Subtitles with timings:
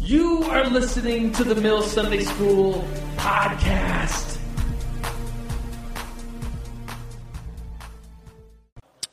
[0.00, 4.38] You are listening to the Mill Sunday School podcast.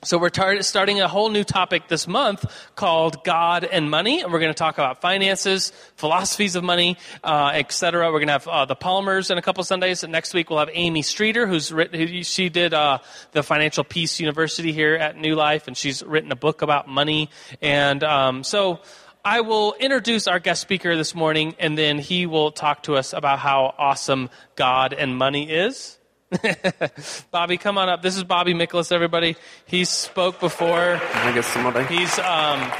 [0.03, 2.45] So we're tar- starting a whole new topic this month
[2.75, 7.53] called God and Money, and we're going to talk about finances, philosophies of money, uh,
[7.55, 8.11] etc.
[8.11, 10.03] We're going to have uh, the Palmers in a couple Sundays.
[10.03, 12.99] And next week we'll have Amy Streeter, who's written, who, she did uh,
[13.31, 17.31] the Financial Peace University here at New Life, and she's written a book about money.
[17.59, 18.81] And um, so
[19.25, 23.11] I will introduce our guest speaker this morning, and then he will talk to us
[23.11, 25.97] about how awesome God and money is.
[27.31, 28.03] Bobby, come on up.
[28.03, 29.35] This is Bobby Nicholas, everybody.
[29.65, 31.01] He spoke before.
[31.01, 31.85] I guess somebody.
[31.85, 32.71] He's um,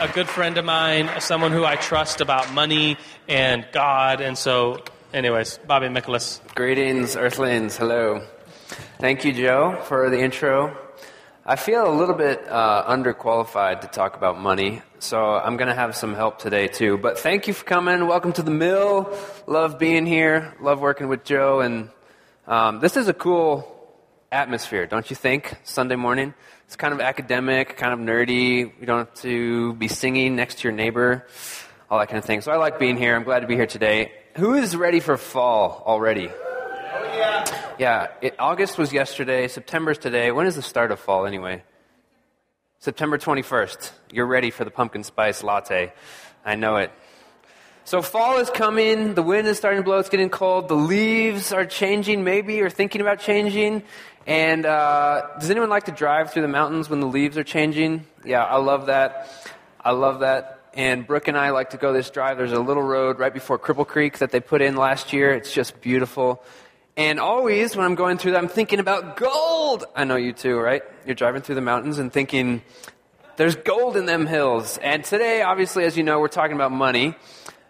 [0.00, 2.96] a good friend of mine, someone who I trust about money
[3.28, 4.20] and God.
[4.20, 4.82] And so,
[5.14, 6.40] anyways, Bobby Nicholas.
[6.56, 7.76] Greetings, Earthlings.
[7.76, 8.26] Hello.
[8.98, 10.85] Thank you, Joe, for the intro.
[11.48, 15.76] I feel a little bit uh, underqualified to talk about money, so I'm going to
[15.76, 16.98] have some help today, too.
[16.98, 18.08] But thank you for coming.
[18.08, 19.16] Welcome to the mill.
[19.46, 20.56] Love being here.
[20.60, 21.90] Love working with Joe and
[22.48, 23.72] um, this is a cool
[24.32, 25.54] atmosphere, don't you think?
[25.62, 26.34] Sunday morning.
[26.64, 28.72] It's kind of academic, kind of nerdy.
[28.80, 31.28] You don't have to be singing next to your neighbor,
[31.88, 32.40] all that kind of thing.
[32.40, 33.14] So I like being here.
[33.14, 34.10] I'm glad to be here today.
[34.34, 36.28] Who is ready for fall already?
[36.98, 37.74] Oh, yeah.
[37.78, 39.48] Yeah, it, August was yesterday.
[39.48, 40.32] September's today.
[40.32, 41.62] When is the start of fall anyway?
[42.78, 43.90] September 21st.
[44.12, 45.92] You're ready for the pumpkin spice latte.
[46.44, 46.90] I know it.
[47.84, 51.52] So fall is coming, the wind is starting to blow, it's getting cold, the leaves
[51.52, 53.84] are changing maybe or thinking about changing.
[54.26, 58.04] And uh, does anyone like to drive through the mountains when the leaves are changing?
[58.24, 59.30] Yeah, I love that.
[59.80, 60.60] I love that.
[60.74, 62.38] And Brooke and I like to go this drive.
[62.38, 65.30] There's a little road right before Cripple Creek that they put in last year.
[65.30, 66.42] It's just beautiful.
[66.96, 69.84] And always when I'm going through that, I'm thinking about gold.
[69.94, 70.82] I know you too, right?
[71.04, 72.62] You're driving through the mountains and thinking,
[73.36, 74.78] there's gold in them hills.
[74.78, 77.14] And today, obviously, as you know, we're talking about money.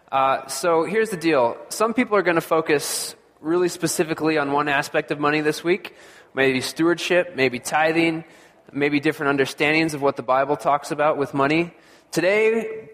[0.09, 1.57] Uh, so here's the deal.
[1.67, 5.93] Some people are going to focus really specifically on one aspect of money this week.
[6.33, 8.23] Maybe stewardship, maybe tithing,
[8.71, 11.73] maybe different understandings of what the Bible talks about with money.
[12.11, 12.91] Today,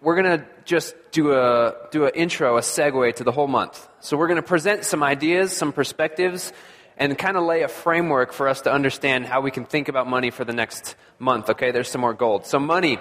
[0.00, 3.86] we're going to just do a do an intro, a segue to the whole month.
[4.02, 6.54] So we're going to present some ideas, some perspectives,
[6.96, 10.06] and kind of lay a framework for us to understand how we can think about
[10.06, 11.50] money for the next month.
[11.50, 12.46] Okay, there's some more gold.
[12.46, 12.98] So money.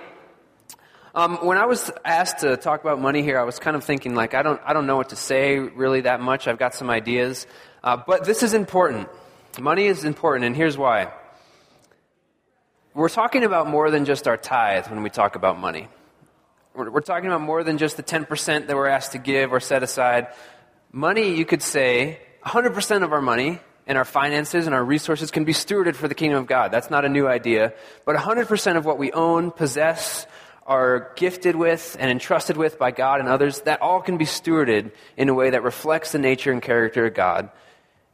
[1.16, 4.14] Um, when I was asked to talk about money here, I was kind of thinking,
[4.14, 6.50] like, I don't, I don't know what to say really that much.
[6.50, 7.48] I've got some ideas.
[7.82, 9.08] Uh, but this is important.
[9.60, 11.14] Money is important, and here's why.
[12.94, 15.88] We're talking about more than just our tithe when we talk about money.
[16.74, 19.62] We're, we're talking about more than just the 10% that we're asked to give or
[19.62, 20.28] set aside.
[20.92, 25.44] Money, you could say, 100% of our money and our finances and our resources can
[25.44, 26.72] be stewarded for the kingdom of God.
[26.72, 27.74] That's not a new idea.
[28.06, 30.26] But 100% of what we own, possess,
[30.66, 34.92] are gifted with and entrusted with by God and others, that all can be stewarded
[35.16, 37.52] in a way that reflects the nature and character of God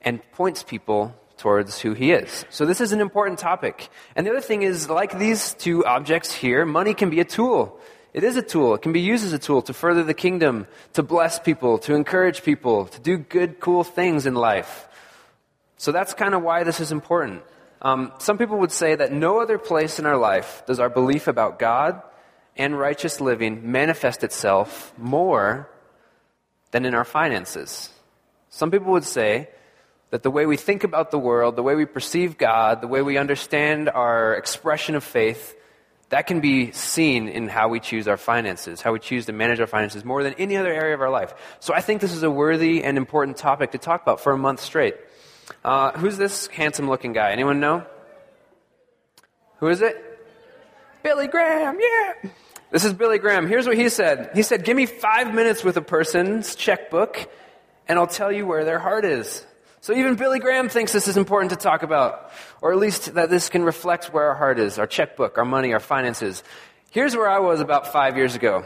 [0.02, 2.46] and points people towards who He is.
[2.50, 3.90] So this is an important topic.
[4.18, 7.80] And the other thing is, like these two objects here, money can be a tool.
[8.16, 8.74] It is a tool.
[8.76, 11.96] It can be used as a tool to further the kingdom, to bless people, to
[11.96, 14.88] encourage people, to do good, cool things in life.
[15.76, 17.44] So that's kind of why this is important.
[17.82, 21.28] Um, some people would say that no other place in our life does our belief
[21.28, 22.02] about God
[22.56, 25.70] and righteous living manifest itself more
[26.72, 27.90] than in our finances.
[28.50, 29.50] Some people would say
[30.12, 33.02] that the way we think about the world, the way we perceive God, the way
[33.02, 35.54] we understand our expression of faith,
[36.16, 39.60] that can be seen in how we choose our finances, how we choose to manage
[39.60, 41.34] our finances more than any other area of our life.
[41.60, 44.38] So I think this is a worthy and important topic to talk about for a
[44.38, 44.96] month straight.
[45.62, 47.32] Uh, who's this handsome looking guy?
[47.32, 47.86] Anyone know?
[49.58, 50.02] Who is it?
[51.04, 52.30] Billy Graham, yeah!
[52.72, 53.46] This is Billy Graham.
[53.46, 54.30] Here's what he said.
[54.34, 57.30] He said, Give me five minutes with a person's checkbook,
[57.90, 59.46] and I'll tell you where their heart is.
[59.86, 63.30] So even Billy Graham thinks this is important to talk about, or at least that
[63.30, 66.42] this can reflect where our heart is, our checkbook, our money, our finances.
[66.90, 68.66] Here's where I was about five years ago.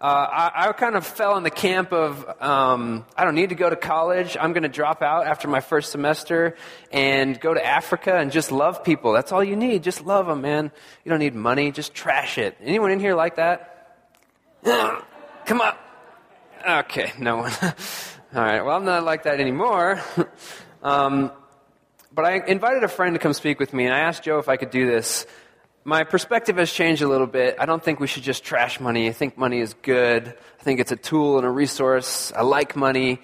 [0.00, 3.54] Uh, I, I, kind of fell in the camp of um, I don't need to
[3.54, 4.36] go to college.
[4.38, 6.56] I'm going to drop out after my first semester
[6.90, 9.12] and go to Africa and just love people.
[9.12, 9.84] That's all you need.
[9.84, 10.72] Just love them, man.
[11.04, 11.70] You don't need money.
[11.70, 12.56] Just trash it.
[12.60, 13.96] Anyone in here like that?
[14.64, 15.76] Come on.
[16.68, 17.52] Okay, no one.
[18.36, 18.64] all right.
[18.64, 20.00] Well, I'm not like that anymore.
[20.82, 21.32] um,
[22.12, 24.48] but I invited a friend to come speak with me, and I asked Joe if
[24.48, 25.26] I could do this
[25.86, 27.54] my perspective has changed a little bit.
[27.60, 29.08] I don't think we should just trash money.
[29.08, 30.26] I think money is good.
[30.58, 32.32] I think it's a tool and a resource.
[32.34, 33.20] I like money.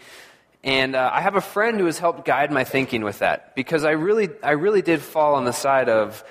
[0.62, 3.82] And uh, I have a friend who has helped guide my thinking with that because
[3.82, 6.23] I really, I really did fall on the side of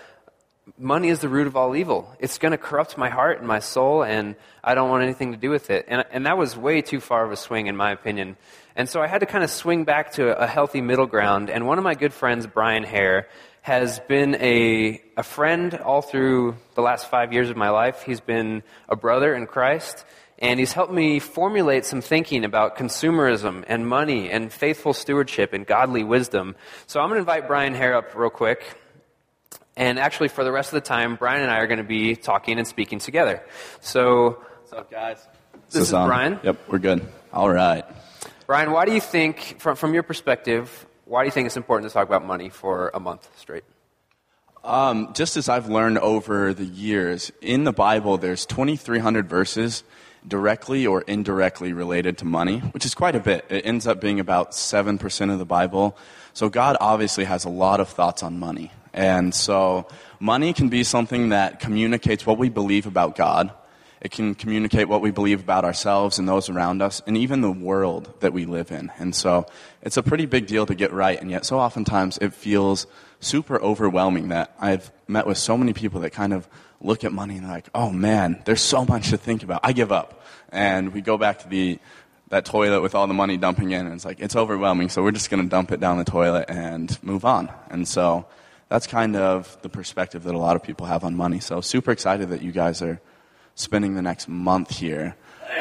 [0.78, 2.14] money is the root of all evil.
[2.20, 5.38] It's going to corrupt my heart and my soul, and I don't want anything to
[5.38, 5.86] do with it.
[5.88, 8.38] And, and that was way too far of a swing, in my opinion.
[8.76, 11.50] And so I had to kind of swing back to a healthy middle ground.
[11.50, 13.28] And one of my good friends, Brian Hare,
[13.62, 18.04] has been a, a friend all through the last five years of my life.
[18.04, 20.04] He's been a brother in Christ,
[20.40, 25.68] and he's helped me formulate some thinking about consumerism and money and faithful stewardship and
[25.68, 26.56] godly wisdom.
[26.88, 28.81] So I'm going to invite Brian Hare up real quick.
[29.78, 32.16] And actually, for the rest of the time, Brian and I are going to be
[32.16, 33.42] talking and speaking together.
[33.80, 35.26] So, what's up, guys?
[35.70, 36.40] This, is, Brian.
[36.44, 37.08] Yep, we're good.
[37.32, 37.86] All right.
[38.48, 41.90] Brian, why do you think, from, from your perspective, why do you think it's important
[41.90, 43.64] to talk about money for a month straight?
[44.64, 49.84] Um, just as I've learned over the years, in the Bible, there's 2,300 verses
[50.28, 53.46] directly or indirectly related to money, which is quite a bit.
[53.50, 55.98] It ends up being about 7% of the Bible.
[56.34, 58.72] So God obviously has a lot of thoughts on money.
[58.94, 59.88] And so
[60.20, 63.52] money can be something that communicates what we believe about God.
[64.02, 67.52] It can communicate what we believe about ourselves and those around us, and even the
[67.52, 68.92] world that we live in.
[68.98, 69.46] And so
[69.84, 72.88] it's a pretty big deal to get right, and yet so oftentimes it feels
[73.20, 76.50] super overwhelming that I've met with so many people that kind of
[76.82, 79.60] look at money and they're like, oh man, there's so much to think about.
[79.64, 80.26] I give up.
[80.50, 81.78] And we go back to the
[82.30, 85.12] that toilet with all the money dumping in, and it's like, it's overwhelming, so we're
[85.12, 87.52] just going to dump it down the toilet and move on.
[87.70, 88.26] And so
[88.72, 91.42] that's kind of the perspective that a lot of people have on money.
[91.42, 93.02] So super excited that you guys are
[93.54, 95.18] spending the next month here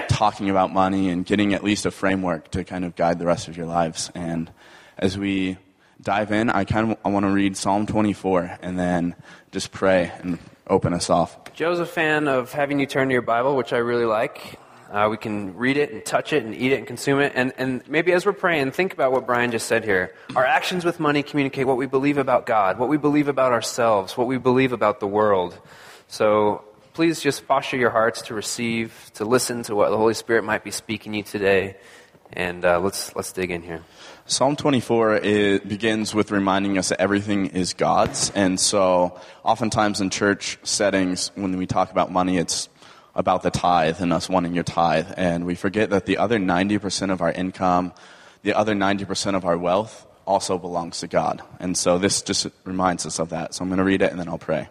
[0.09, 3.49] talking about money and getting at least a framework to kind of guide the rest
[3.49, 4.13] of your lives.
[4.15, 4.49] And
[4.97, 5.59] as we
[6.01, 9.17] dive in, I kind of I want to read Psalm 24 and then
[9.51, 11.53] just pray and open us off.
[11.53, 14.60] Joe's a fan of having you turn to your Bible, which I really like.
[14.91, 17.31] Uh, we can read it and touch it and eat it and consume it.
[17.37, 20.13] And, and maybe as we're praying, think about what Brian just said here.
[20.35, 24.17] Our actions with money communicate what we believe about God, what we believe about ourselves,
[24.17, 25.57] what we believe about the world.
[26.09, 30.43] So please just posture your hearts to receive, to listen to what the Holy Spirit
[30.43, 31.77] might be speaking you today.
[32.33, 33.83] And uh, let's, let's dig in here.
[34.27, 38.31] Psalm 24 it begins with reminding us that everything is God's.
[38.31, 42.69] And so, oftentimes in church settings, when we talk about money, it's
[43.15, 45.09] about the tithe and us wanting your tithe.
[45.17, 47.93] And we forget that the other 90% of our income,
[48.43, 51.43] the other 90% of our wealth also belongs to God.
[51.59, 53.55] And so this just reminds us of that.
[53.55, 54.69] So I'm going to read it and then I'll pray.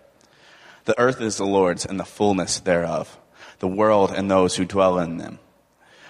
[0.86, 3.18] The earth is the Lord's and the fullness thereof,
[3.60, 5.40] the world and those who dwell in them.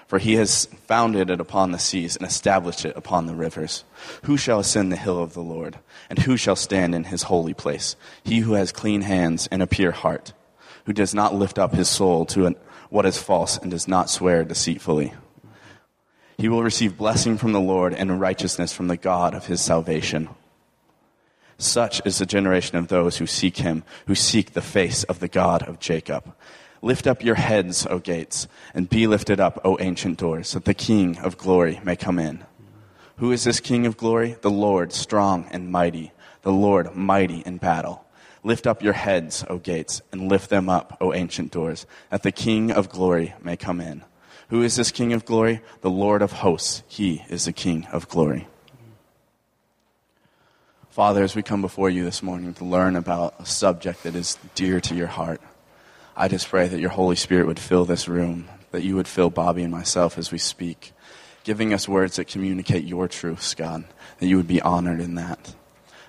[0.08, 3.84] For he has founded it upon the seas and established it upon the rivers.
[4.24, 5.78] Who shall ascend the hill of the Lord?
[6.10, 7.96] And who shall stand in his holy place?
[8.24, 10.34] He who has clean hands and a pure heart
[10.86, 12.56] who does not lift up his soul to an,
[12.90, 15.14] what is false and does not swear deceitfully.
[16.38, 20.30] He will receive blessing from the Lord and righteousness from the God of his salvation.
[21.58, 25.28] Such is the generation of those who seek him, who seek the face of the
[25.28, 26.34] God of Jacob.
[26.82, 30.74] Lift up your heads, O gates, and be lifted up, O ancient doors, that the
[30.74, 32.46] King of glory may come in.
[33.18, 34.38] Who is this King of glory?
[34.40, 38.06] The Lord, strong and mighty, the Lord, mighty in battle.
[38.44, 42.32] Lift up your heads, O gates, and lift them up, O ancient doors, that the
[42.32, 44.04] King of glory may come in.
[44.50, 45.62] Who is this King of glory?
[45.82, 46.84] The Lord of hosts.
[46.88, 48.48] He is the King of glory.
[50.90, 54.38] Father, as we come before you this morning to learn about a subject that is
[54.56, 55.40] dear to your heart,
[56.16, 59.30] I just pray that your Holy Spirit would fill this room, that you would fill
[59.30, 60.94] Bobby and myself as we speak,
[61.44, 63.86] giving us words that communicate your truths, God,
[64.18, 65.56] that you would be honored in that.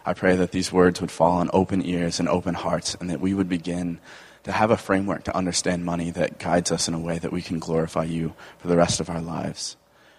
[0.05, 3.21] I pray that these words would fall on open ears and open hearts, and that
[3.21, 4.01] we would begin
[4.45, 7.43] to have a framework to understand money that guides us in a way that we
[7.43, 9.77] can glorify you for the rest of our lives.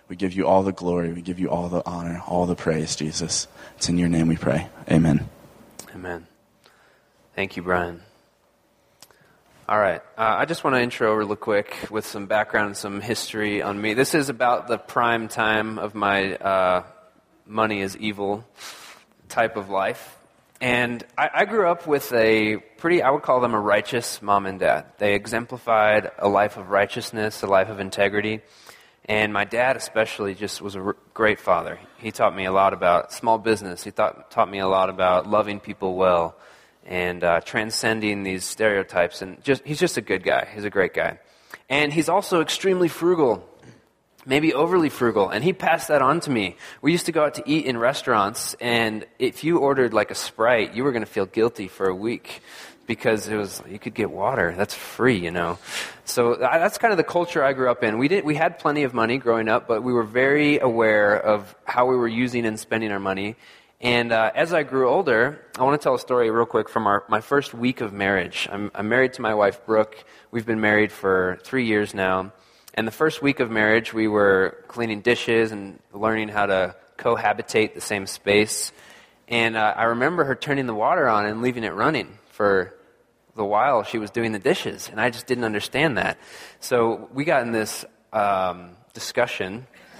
[0.08, 2.96] We give you all the glory, we give you all the honor, all the praise,
[2.96, 3.48] Jesus.
[3.78, 4.68] It's in your name we pray.
[4.90, 5.28] Amen.
[5.96, 6.28] Amen.
[7.36, 8.02] Thank you, Brian.
[9.68, 10.02] All right.
[10.18, 13.80] Uh, I just want to intro real quick with some background and some history on
[13.82, 13.94] me.
[13.94, 16.84] This is about the prime time of my uh,
[17.48, 18.46] money is evil
[19.32, 20.18] type of life.
[20.60, 24.46] And I, I, grew up with a pretty, I would call them a righteous mom
[24.46, 24.86] and dad.
[25.00, 28.42] They exemplified a life of righteousness, a life of integrity.
[29.06, 31.80] And my dad, especially, just was a r- great father.
[31.98, 33.84] He taught me a lot about small business.
[33.84, 36.36] He taught, taught me a lot about loving people well
[36.86, 39.24] and uh, transcending these stereotypes.
[39.24, 40.48] And just, he's just a good guy.
[40.54, 41.18] He's a great guy.
[41.70, 43.48] And he's also extremely frugal
[44.26, 45.30] maybe overly frugal.
[45.30, 46.56] And he passed that on to me.
[46.82, 50.16] We used to go out to eat in restaurants, and if you ordered like a
[50.16, 52.42] Sprite, you were going to feel guilty for a week
[52.88, 55.58] because it was you could get water that's free you know
[56.04, 58.84] so that's kind of the culture i grew up in we did we had plenty
[58.84, 62.60] of money growing up but we were very aware of how we were using and
[62.60, 63.36] spending our money
[63.82, 66.86] And uh, as I grew older, I want to tell a story real quick from
[66.86, 68.48] our, my first week of marriage.
[68.52, 69.98] I'm, I'm married to my wife, Brooke.
[70.30, 72.32] We've been married for three years now.
[72.74, 77.74] And the first week of marriage, we were cleaning dishes and learning how to cohabitate
[77.74, 78.72] the same space.
[79.28, 82.74] And uh, I remember her turning the water on and leaving it running for
[83.36, 84.88] the while she was doing the dishes.
[84.90, 86.18] And I just didn't understand that.
[86.60, 89.68] So we got in this um, discussion.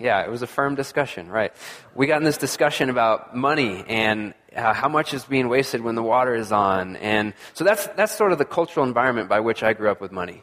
[0.00, 1.52] yeah, it was a firm discussion, right?
[1.94, 5.94] We got in this discussion about money and uh, how much is being wasted when
[5.94, 6.96] the water is on.
[6.96, 10.10] And so that's, that's sort of the cultural environment by which I grew up with
[10.10, 10.42] money.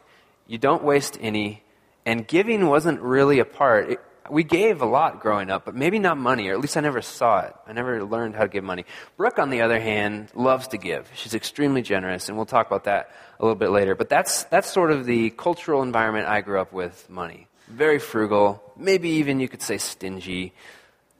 [0.52, 1.62] You don't waste any,
[2.04, 3.92] and giving wasn't really a part.
[3.92, 6.80] It, we gave a lot growing up, but maybe not money, or at least I
[6.80, 7.54] never saw it.
[7.66, 8.84] I never learned how to give money.
[9.16, 11.10] Brooke, on the other hand, loves to give.
[11.14, 13.94] She's extremely generous, and we'll talk about that a little bit later.
[13.94, 18.62] But that's, that's sort of the cultural environment I grew up with money very frugal,
[18.76, 20.52] maybe even you could say stingy.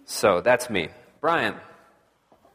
[0.04, 0.88] So that's me.
[1.20, 1.54] Brian.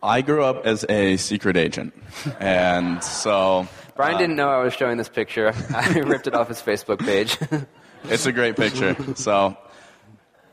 [0.02, 1.94] I grew up as a secret agent.
[2.40, 3.68] And so.
[3.98, 5.52] Brian uh, didn't know I was showing this picture.
[5.76, 7.38] I ripped it off his Facebook page.
[8.04, 8.96] it's a great picture.
[9.16, 9.58] So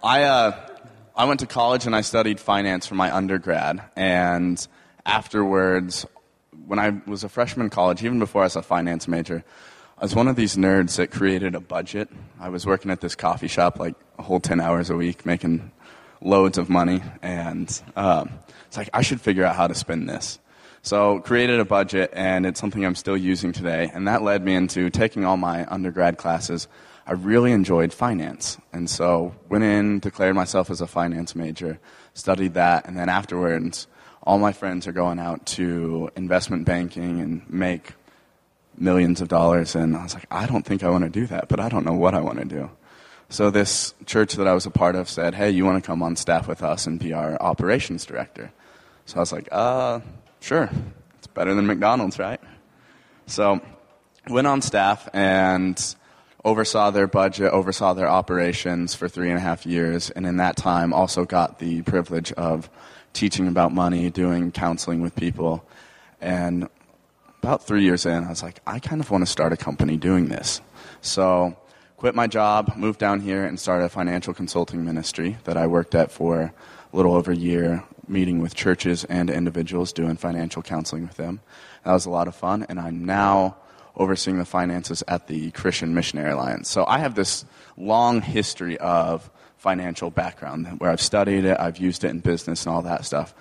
[0.03, 0.69] I, uh,
[1.15, 3.83] I went to college and I studied finance for my undergrad.
[3.97, 4.67] And
[5.05, 6.07] afterwards,
[6.67, 9.45] when I was a freshman in college, even before I was a finance major,
[9.99, 12.09] I was one of these nerds that created a budget.
[12.41, 15.71] I was working at this coffee shop like a whole 10 hours a week, making
[16.23, 18.31] loads of money, and um,
[18.67, 20.39] it's like, I should figure out how to spend this.
[20.85, 24.55] So created a budget, and it's something I'm still using today, and that led me
[24.55, 26.69] into taking all my undergrad classes.
[27.07, 31.79] I really enjoyed finance, and so went in, declared myself as a finance major,
[32.13, 33.87] studied that, and then afterwards,
[34.25, 37.95] all my friends are going out to investment banking and make
[38.77, 39.75] millions of dollars.
[39.75, 41.87] And I was like, I don't think I want to do that, but I don't
[41.87, 42.71] know what I want to do.
[43.31, 46.03] So this church that I was a part of said, hey, you want to come
[46.03, 48.53] on staff with us and be our operations director?
[49.07, 50.01] So I was like, uh,
[50.45, 50.69] sure.
[51.19, 52.41] It's better than McDonald's, right?
[53.27, 53.61] So
[54.29, 55.97] went on staff and
[56.45, 60.57] oversaw their budget, oversaw their operations for three and a half years, and in that
[60.57, 62.69] time also got the privilege of
[63.15, 65.67] teaching about money, doing counseling with people.
[66.21, 66.69] And
[67.43, 69.97] about three years in, I was like, I kind of want to start a company
[69.97, 70.61] doing this.
[71.01, 71.57] So,
[71.97, 75.95] quit my job, moved down here, and started a financial consulting ministry that I worked
[75.95, 76.53] at for a
[76.97, 81.41] little over a year, meeting with churches and individuals, doing financial counseling with them.
[81.85, 83.57] That was a lot of fun, and I'm now
[83.97, 86.69] overseeing the finances at the Christian Missionary Alliance.
[86.69, 87.45] So, I have this
[87.77, 89.31] long history of
[89.65, 93.35] financial background where I've studied it, I've used it in business and all that stuff.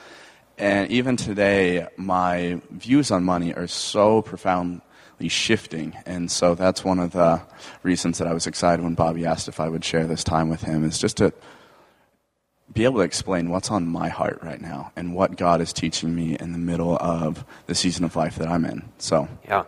[0.58, 5.98] And even today, my views on money are so profoundly shifting.
[6.06, 7.42] And so that's one of the
[7.82, 10.62] reasons that I was excited when Bobby asked if I would share this time with
[10.62, 11.34] him, is just to
[12.74, 16.14] be able to explain what's on my heart right now and what God is teaching
[16.16, 18.90] me in the middle of the season of life that I'm in.
[18.98, 19.66] So, yeah.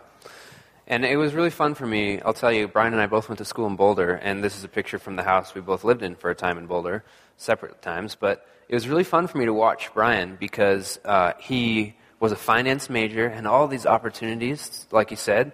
[0.88, 2.20] And it was really fun for me.
[2.20, 4.62] I'll tell you, Brian and I both went to school in Boulder, and this is
[4.62, 7.04] a picture from the house we both lived in for a time in Boulder,
[7.36, 8.14] separate times.
[8.14, 12.36] But it was really fun for me to watch Brian because uh, he was a
[12.36, 15.52] finance major and all these opportunities, like he said.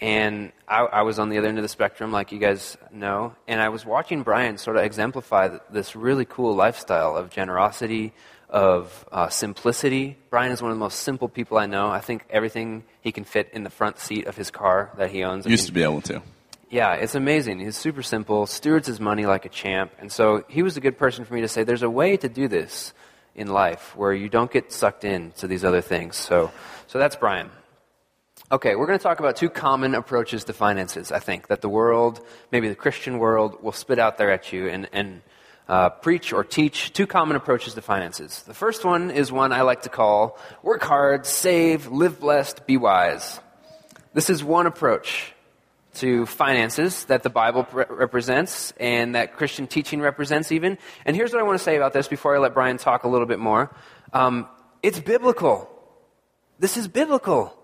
[0.00, 3.34] And I, I, was on the other end of the spectrum, like you guys know.
[3.46, 8.12] And I was watching Brian sort of exemplify this really cool lifestyle of generosity,
[8.50, 10.16] of uh, simplicity.
[10.30, 11.88] Brian is one of the most simple people I know.
[11.88, 15.24] I think everything he can fit in the front seat of his car that he
[15.24, 15.46] owns.
[15.46, 16.22] Used I mean, to be able to.
[16.70, 17.60] Yeah, it's amazing.
[17.60, 19.92] He's super simple, stewards his money like a champ.
[20.00, 22.28] And so he was a good person for me to say there's a way to
[22.28, 22.92] do this
[23.34, 26.16] in life where you don't get sucked into these other things.
[26.16, 26.50] So,
[26.86, 27.50] so that's Brian.
[28.52, 31.68] Okay, we're going to talk about two common approaches to finances, I think, that the
[31.70, 32.20] world,
[32.52, 35.22] maybe the Christian world, will spit out there at you and, and
[35.66, 38.42] uh, preach or teach two common approaches to finances.
[38.42, 42.76] The first one is one I like to call work hard, save, live blessed, be
[42.76, 43.40] wise.
[44.12, 45.32] This is one approach
[45.94, 50.76] to finances that the Bible re- represents and that Christian teaching represents, even.
[51.06, 53.08] And here's what I want to say about this before I let Brian talk a
[53.08, 53.74] little bit more.
[54.12, 54.48] Um,
[54.82, 55.70] it's biblical.
[56.58, 57.58] This is biblical.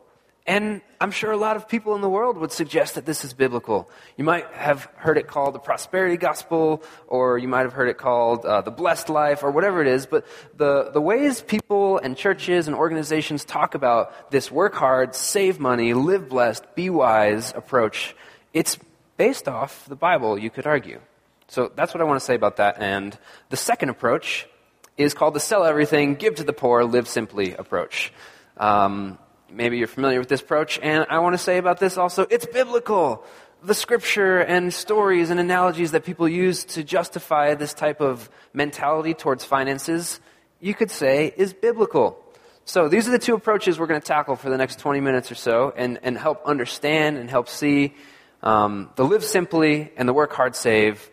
[0.51, 3.33] And I'm sure a lot of people in the world would suggest that this is
[3.33, 3.89] biblical.
[4.17, 7.99] You might have heard it called the prosperity gospel, or you might have heard it
[7.99, 10.07] called uh, the blessed life, or whatever it is.
[10.07, 10.27] But
[10.57, 15.95] the, the ways people and churches and organizations talk about this work hard, save money,
[15.95, 18.17] live blessed, be wise approach,
[18.53, 18.77] it's
[19.17, 21.01] based off the Bible, you could argue.
[21.47, 22.83] So that's what I want to say about that.
[22.83, 23.17] And
[23.51, 24.49] the second approach
[24.97, 28.13] is called the sell everything, give to the poor, live simply approach.
[28.57, 29.17] Um,
[29.53, 30.79] maybe you're familiar with this approach.
[30.83, 33.25] And I want to say about this also, it's biblical.
[33.63, 39.13] the scripture and stories and analogies that people use to justify this type of mentality
[39.13, 40.19] towards finances,
[40.61, 42.19] you could say, is biblical.
[42.65, 45.31] So these are the two approaches we're going to tackle for the next 20 minutes
[45.31, 47.95] or so and, and help understand and help see
[48.43, 51.11] um, the live simply and the work hard save.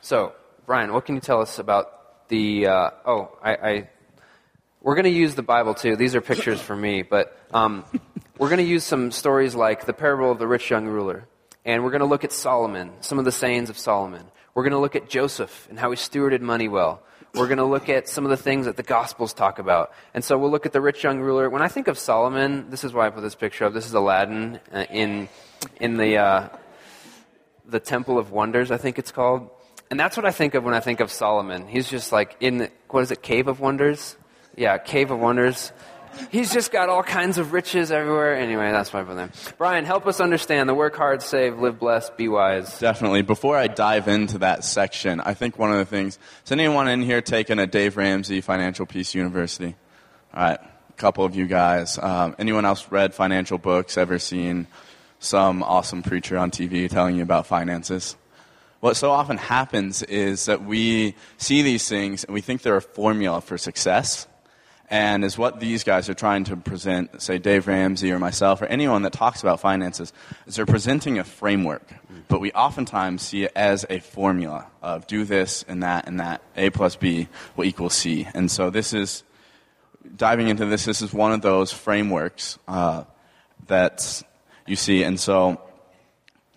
[0.00, 0.32] So,
[0.66, 3.90] Brian, what can you tell us about the, uh, oh, I, I
[4.80, 5.96] we're going to use the Bible too.
[5.96, 7.84] These are pictures for me, but um,
[8.38, 11.26] we're going to use some stories like the parable of the rich young ruler.
[11.64, 14.24] And we're going to look at Solomon, some of the sayings of Solomon.
[14.54, 17.02] We're going to look at Joseph and how he stewarded money well.
[17.34, 19.92] We're going to look at some of the things that the Gospels talk about.
[20.14, 21.50] And so we'll look at the rich young ruler.
[21.50, 23.74] When I think of Solomon, this is why I put this picture up.
[23.74, 25.28] This is Aladdin uh, in,
[25.80, 26.48] in the, uh,
[27.66, 29.50] the Temple of Wonders, I think it's called.
[29.90, 31.66] And that's what I think of when I think of Solomon.
[31.66, 34.16] He's just like in, the, what is it, Cave of Wonders?
[34.58, 35.72] Yeah, Cave of Wonders.
[36.30, 38.36] He's just got all kinds of riches everywhere.
[38.36, 39.30] Anyway, that's my brother.
[39.56, 42.76] Brian, help us understand the work hard, save, live blessed, be wise.
[42.80, 43.22] Definitely.
[43.22, 47.02] Before I dive into that section, I think one of the things, has anyone in
[47.02, 49.76] here taking a Dave Ramsey Financial Peace University?
[50.34, 51.96] All right, a couple of you guys.
[51.96, 54.66] Um, anyone else read financial books, ever seen
[55.20, 58.16] some awesome preacher on TV telling you about finances?
[58.80, 62.82] What so often happens is that we see these things and we think they're a
[62.82, 64.26] formula for success
[64.90, 68.66] and is what these guys are trying to present, say Dave Ramsey or myself or
[68.66, 70.12] anyone that talks about finances,
[70.46, 71.86] is they're presenting a framework.
[72.28, 76.42] But we oftentimes see it as a formula of do this and that and that.
[76.56, 78.26] A plus B will equal C.
[78.34, 79.24] And so this is,
[80.16, 83.04] diving into this, this is one of those frameworks uh,
[83.66, 84.22] that
[84.66, 85.02] you see.
[85.02, 85.60] And so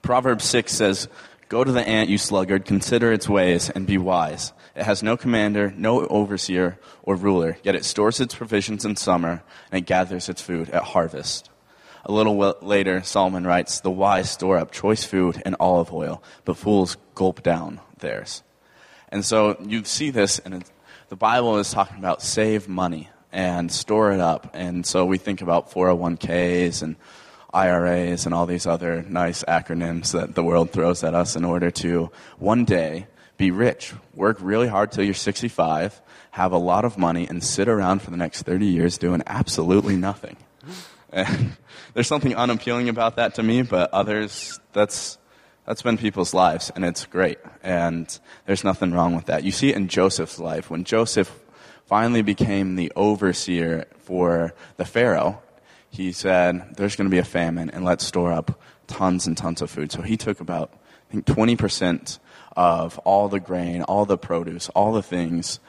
[0.02, 1.08] Proverbs 6 says,
[1.50, 4.54] Go to the ant, you sluggard, consider its ways, and be wise.
[4.76, 9.44] It has no commander, no overseer or ruler, yet it stores its provisions in summer
[9.72, 11.50] and it gathers its food at harvest.
[12.06, 16.58] A little later, Solomon writes, The wise store up choice food and olive oil, but
[16.58, 18.44] fools gulp down theirs.
[19.10, 20.64] And so you see this, and
[21.10, 24.52] the Bible is talking about save money and store it up.
[24.54, 26.96] And so we think about 401ks and
[27.54, 31.70] IRAs and all these other nice acronyms that the world throws at us in order
[31.72, 32.10] to
[32.40, 33.08] one day
[33.42, 33.96] be rich.
[34.14, 36.00] Work really hard till you're 65,
[36.30, 39.96] have a lot of money, and sit around for the next 30 years doing absolutely
[39.96, 40.38] nothing.
[41.12, 41.58] And
[41.96, 45.18] there's something unappealing about that to me, but others, that's,
[45.66, 47.40] that's been people's lives, and it's great.
[47.64, 49.44] And there's nothing wrong with that.
[49.44, 50.70] You see it in Joseph's life.
[50.70, 51.36] When Joseph
[51.88, 55.42] finally became the overseer for the Pharaoh,
[55.90, 59.64] he said, There's going to be a famine, and let's store up tons and tons
[59.64, 59.92] of food.
[59.92, 60.72] So he took about,
[61.10, 62.20] I think, 20%
[62.56, 65.60] of all the grain, all the produce, all the things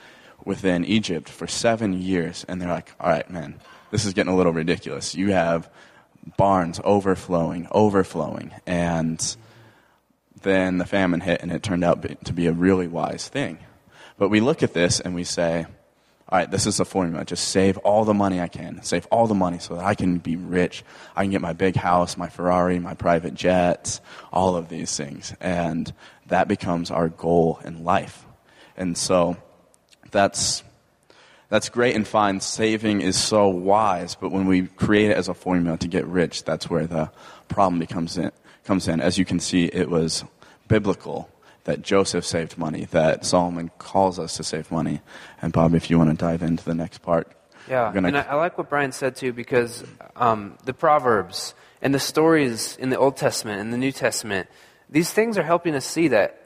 [0.44, 2.44] within Egypt for seven years.
[2.48, 5.14] And they're like, All right, man, this is getting a little ridiculous.
[5.14, 5.70] You have
[6.36, 8.52] barns overflowing, overflowing.
[8.66, 9.36] And
[10.42, 13.58] then the famine hit, and it turned out to be a really wise thing.
[14.18, 15.66] But we look at this and we say,
[16.32, 17.26] all right, this is the formula.
[17.26, 18.82] Just save all the money I can.
[18.82, 20.82] Save all the money so that I can be rich.
[21.14, 24.00] I can get my big house, my Ferrari, my private jets,
[24.32, 25.34] all of these things.
[25.42, 25.92] And
[26.28, 28.24] that becomes our goal in life.
[28.78, 29.36] And so
[30.10, 30.62] that's,
[31.50, 32.40] that's great and fine.
[32.40, 36.44] Saving is so wise, but when we create it as a formula to get rich,
[36.44, 37.10] that's where the
[37.48, 38.32] problem becomes in,
[38.64, 39.02] comes in.
[39.02, 40.24] As you can see, it was
[40.66, 41.28] biblical
[41.64, 45.00] that Joseph saved money, that Solomon calls us to save money.
[45.40, 47.30] And Bob, if you want to dive into the next part.
[47.68, 48.08] Yeah, gonna...
[48.08, 49.84] and I, I, like what Brian said too, because
[50.16, 54.48] um, the Proverbs and the stories in the Old Testament and the New Testament,
[54.90, 56.38] these things are helping us see that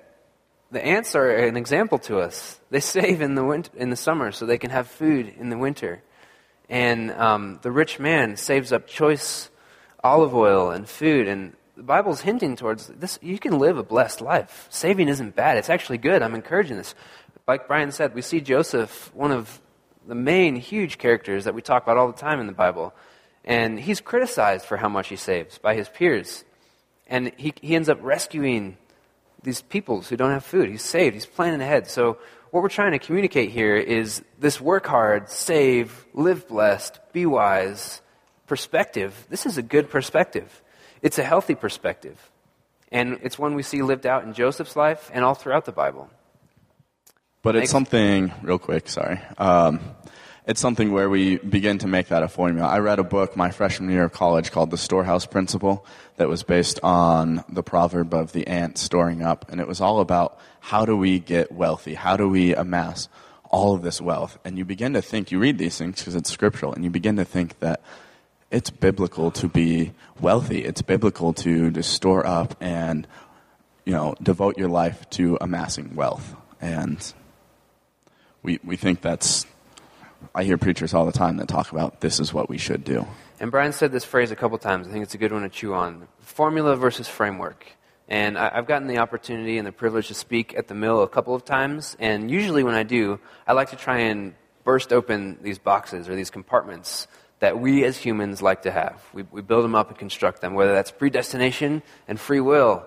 [0.71, 2.61] the ants are an example to us.
[2.71, 5.57] They save in the winter, in the summer so they can have food in the
[5.57, 6.03] winter,
[6.69, 9.49] and um, the rich man saves up choice
[10.05, 13.19] olive oil and food, and the Bible's hinting towards this.
[13.23, 14.67] You can live a blessed life.
[14.71, 15.59] Saving isn't bad.
[15.59, 16.23] It's actually good.
[16.23, 16.95] I'm encouraging this.
[17.47, 19.61] Like Brian said, we see Joseph, one of
[20.07, 22.95] the main huge characters that we talk about all the time in the Bible.
[23.45, 26.45] And he's criticized for how much he saves by his peers.
[27.07, 28.79] And he, he ends up rescuing
[29.43, 30.69] these peoples who don't have food.
[30.69, 31.15] He's saved.
[31.15, 31.89] He's planning ahead.
[31.89, 32.19] So
[32.51, 38.01] what we're trying to communicate here is this work hard, save, live blessed, be wise
[38.47, 39.27] perspective.
[39.29, 40.63] This is a good perspective.
[41.07, 42.19] It's a healthy perspective.
[42.91, 46.11] And it's one we see lived out in Joseph's life and all throughout the Bible.
[47.43, 49.21] But it's something, real quick, sorry.
[49.39, 49.79] Um,
[50.49, 52.67] it's something where we begin to make that a formula.
[52.67, 56.43] I read a book my freshman year of college called The Storehouse Principle that was
[56.43, 59.49] based on the proverb of the ant storing up.
[59.49, 61.95] And it was all about how do we get wealthy?
[61.95, 63.09] How do we amass
[63.49, 64.41] all of this wealth?
[64.45, 67.15] And you begin to think, you read these things because it's scriptural, and you begin
[67.15, 67.81] to think that
[68.57, 70.65] it's biblical to be wealthy.
[70.65, 73.07] It's biblical to, to store up and
[73.85, 76.35] you know devote your life to amassing wealth.
[76.59, 76.99] And
[78.43, 79.45] we we think that's
[80.35, 83.07] I hear preachers all the time that talk about this is what we should do.
[83.39, 84.89] And Brian said this phrase a couple times.
[84.89, 86.09] I think it's a good one to chew on.
[86.21, 87.67] Formula versus framework.
[88.09, 91.09] And I, have gotten the opportunity and the privilege to speak at the mill a
[91.09, 91.97] couple of times.
[91.99, 96.15] And usually when I do, I like to try and burst open these boxes or
[96.15, 97.09] these compartments
[97.47, 99.01] that we as humans like to have.
[99.13, 102.85] We, we build them up and construct them, whether that's predestination and free will.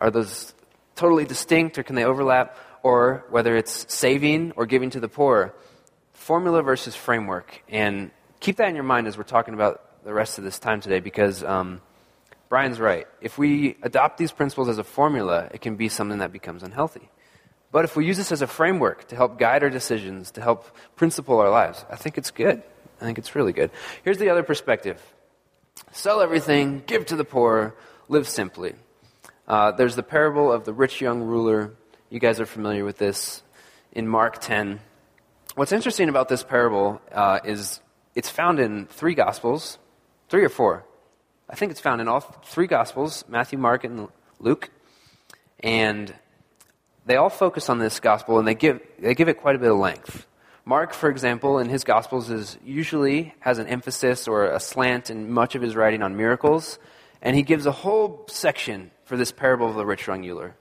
[0.00, 0.54] Are those
[0.96, 2.56] totally distinct or can they overlap?
[2.82, 5.54] Or whether it's saving or giving to the poor.
[6.14, 7.62] Formula versus framework.
[7.68, 10.80] And keep that in your mind as we're talking about the rest of this time
[10.80, 11.82] today because um,
[12.48, 13.06] Brian's right.
[13.20, 17.10] If we adopt these principles as a formula, it can be something that becomes unhealthy.
[17.70, 20.64] But if we use this as a framework to help guide our decisions, to help
[20.96, 22.62] principle our lives, I think it's good.
[23.00, 23.70] I think it's really good.
[24.04, 25.00] Here's the other perspective
[25.92, 27.74] sell everything, give to the poor,
[28.08, 28.74] live simply.
[29.46, 31.74] Uh, there's the parable of the rich young ruler.
[32.10, 33.42] You guys are familiar with this
[33.92, 34.80] in Mark 10.
[35.54, 37.80] What's interesting about this parable uh, is
[38.14, 39.78] it's found in three Gospels,
[40.28, 40.84] three or four.
[41.48, 44.08] I think it's found in all three Gospels Matthew, Mark, and
[44.38, 44.70] Luke.
[45.60, 46.14] And
[47.06, 49.70] they all focus on this gospel and they give, they give it quite a bit
[49.70, 50.26] of length.
[50.68, 55.32] Mark, for example, in his Gospels is usually has an emphasis or a slant in
[55.32, 56.78] much of his writing on miracles,
[57.22, 60.54] and he gives a whole section for this parable of the rich young ruler.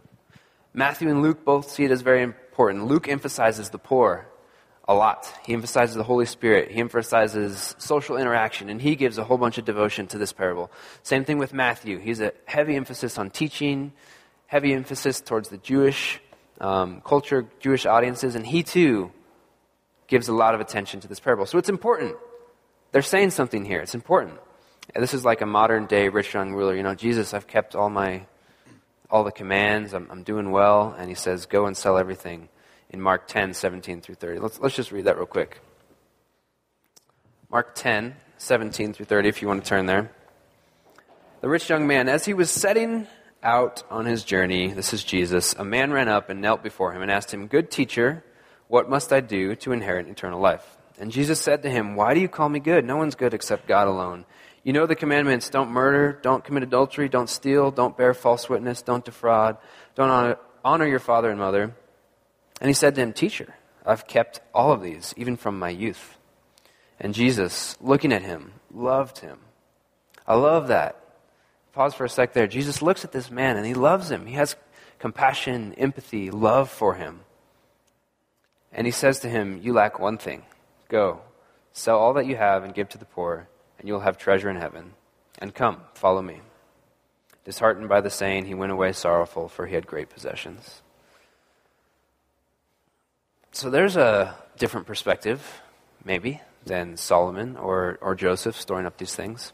[0.74, 2.86] Matthew and Luke both see it as very important.
[2.86, 4.30] Luke emphasizes the poor
[4.88, 5.30] a lot.
[5.46, 6.72] He emphasizes the Holy Spirit.
[6.72, 10.72] He emphasizes social interaction, and he gives a whole bunch of devotion to this parable.
[11.04, 12.00] Same thing with Matthew.
[12.00, 13.92] He's a heavy emphasis on teaching,
[14.46, 16.22] heavy emphasis towards the Jewish
[16.62, 19.12] um, culture, Jewish audiences, and he too
[20.08, 21.46] gives a lot of attention to this parable.
[21.46, 22.16] So it's important.
[22.92, 23.80] They're saying something here.
[23.80, 24.40] It's important.
[24.96, 26.76] And this is like a modern day rich young ruler.
[26.76, 28.26] You know, Jesus, I've kept all my
[29.10, 29.94] all the commands.
[29.94, 32.50] I'm, I'm doing well, and he says, "Go and sell everything."
[32.90, 34.40] in Mark 10, 17 through 30.
[34.40, 35.62] Let's, let's just read that real quick.
[37.50, 40.12] Mark 10, 17 through 30, if you want to turn there.
[41.42, 43.08] The rich young man, as he was setting
[43.44, 47.02] out on his journey, this is Jesus, a man ran up and knelt before him
[47.02, 48.24] and asked him, Good teacher,
[48.68, 50.78] what must I do to inherit eternal life?
[51.00, 52.86] And Jesus said to him, Why do you call me good?
[52.86, 54.26] No one's good except God alone.
[54.64, 58.82] You know the commandments don't murder, don't commit adultery, don't steal, don't bear false witness,
[58.82, 59.58] don't defraud,
[59.96, 61.74] don't honor, honor your father and mother.
[62.60, 63.54] And he said to him, Teacher,
[63.86, 66.18] I've kept all of these, even from my youth.
[67.00, 69.40] And Jesus, looking at him, loved him.
[70.26, 71.00] I love that.
[71.74, 72.48] Pause for a sec there.
[72.48, 74.26] Jesus looks at this man and he loves him.
[74.26, 74.56] He has
[75.00, 77.22] compassion, empathy, love for him.
[78.78, 80.44] And he says to him, You lack one thing.
[80.88, 81.22] Go,
[81.74, 84.56] sell all that you have and give to the poor, and you'll have treasure in
[84.56, 84.94] heaven.
[85.40, 86.42] And come, follow me.
[87.44, 90.82] Disheartened by the saying, he went away sorrowful, for he had great possessions.
[93.52, 95.62] So there's a different perspective,
[96.06, 99.54] maybe, than Solomon or, or Joseph storing up these things.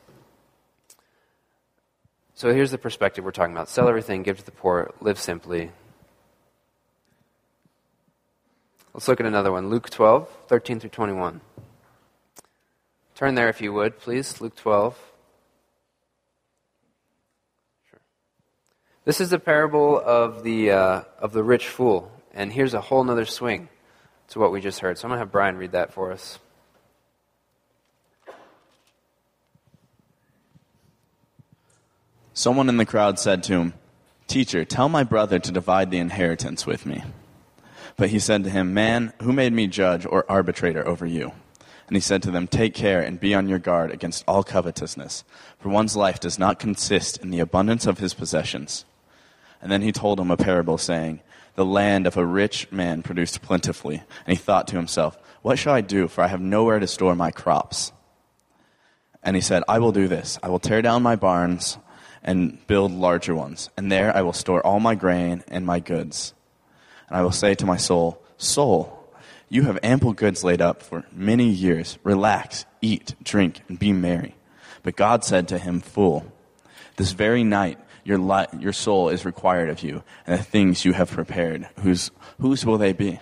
[2.35, 5.71] So here's the perspective we're talking about sell everything, give to the poor, live simply.
[8.93, 11.41] Let's look at another one Luke 12, 13 through 21.
[13.15, 14.39] Turn there if you would, please.
[14.39, 14.97] Luke 12.
[17.89, 17.99] Sure.
[19.05, 22.11] This is the parable of the, uh, of the rich fool.
[22.33, 23.69] And here's a whole other swing
[24.29, 24.97] to what we just heard.
[24.97, 26.39] So I'm going to have Brian read that for us.
[32.35, 33.73] Someone in the crowd said to him,
[34.27, 37.03] Teacher, tell my brother to divide the inheritance with me.
[37.97, 41.31] But he said to him, Man, who made me judge or arbitrator over you?
[41.87, 45.23] And he said to them, Take care and be on your guard against all covetousness,
[45.59, 48.85] for one's life does not consist in the abundance of his possessions.
[49.61, 51.21] And then he told him a parable, saying,
[51.55, 54.03] the land of a rich man produced plentifully.
[54.25, 56.07] And he thought to himself, What shall I do?
[56.07, 57.91] For I have nowhere to store my crops.
[59.21, 60.37] And he said, I will do this.
[60.43, 61.77] I will tear down my barns
[62.23, 63.69] and build larger ones.
[63.77, 66.33] And there I will store all my grain and my goods.
[67.13, 69.07] And I will say to my soul, Soul,
[69.47, 71.99] you have ample goods laid up for many years.
[72.03, 74.35] Relax, eat, drink, and be merry.
[74.81, 76.25] But God said to him, Fool,
[76.95, 80.93] this very night your, li- your soul is required of you, and the things you
[80.93, 83.19] have prepared, whose, whose will they be?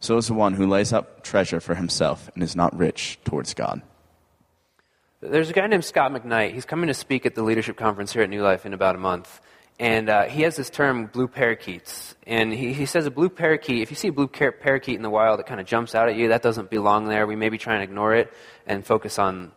[0.00, 3.54] So is the one who lays up treasure for himself and is not rich towards
[3.54, 3.80] God.
[5.20, 6.52] There's a guy named Scot McKnight.
[6.52, 8.98] He's coming to speak at the leadership conference here at New Life in about a
[8.98, 9.40] month.
[9.78, 12.14] And uh, he has this term, blue parakeets.
[12.26, 15.10] And he, he says a blue parakeet, if you see a blue parakeet in the
[15.10, 17.26] wild that kind of jumps out at you, that doesn't belong there.
[17.26, 18.32] We maybe try and ignore it
[18.66, 19.50] and focus on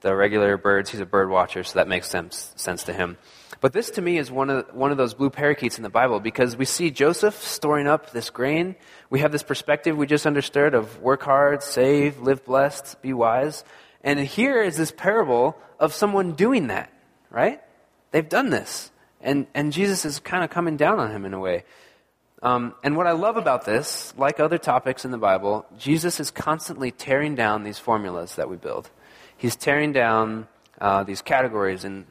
[0.00, 0.90] the regular birds.
[0.90, 3.16] He's a bird watcher, so that makes sense, sense to him.
[3.60, 6.20] But this to me is one of, one of those blue parakeets in the Bible
[6.20, 8.76] because we see Joseph storing up this grain.
[9.10, 13.64] We have this perspective we just understood of work hard, save, live blessed, be wise.
[14.02, 16.92] And here is this parable of someone doing that,
[17.30, 17.60] right?
[18.10, 18.90] They've done this.
[19.24, 21.64] And, and Jesus is kind of coming down on him in a way.
[22.42, 26.30] Um, and what I love about this, like other topics in the Bible, Jesus is
[26.30, 28.90] constantly tearing down these formulas that we build.
[29.34, 30.46] He's tearing down
[30.78, 32.04] uh, these categories and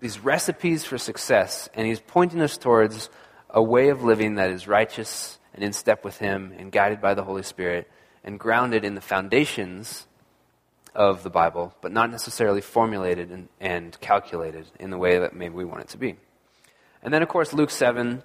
[0.00, 3.08] these recipes for success, and he's pointing us towards
[3.48, 7.14] a way of living that is righteous and in step with him and guided by
[7.14, 7.88] the Holy Spirit
[8.24, 10.08] and grounded in the foundations
[10.96, 15.54] of the Bible, but not necessarily formulated and, and calculated in the way that maybe
[15.54, 16.16] we want it to be.
[17.06, 18.20] And then, of course, Luke 7.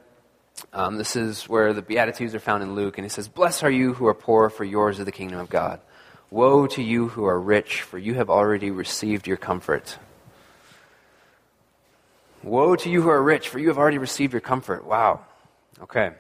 [0.74, 3.70] Um, this is where the Beatitudes are found in Luke, and he says, Blessed are
[3.70, 5.80] you who are poor, for yours is the kingdom of God.
[6.32, 10.00] Woe to you who are rich, for you have already received your comfort.
[12.42, 14.84] Woe to you who are rich, for you have already received your comfort.
[14.84, 15.26] Wow.
[15.84, 16.14] Okay.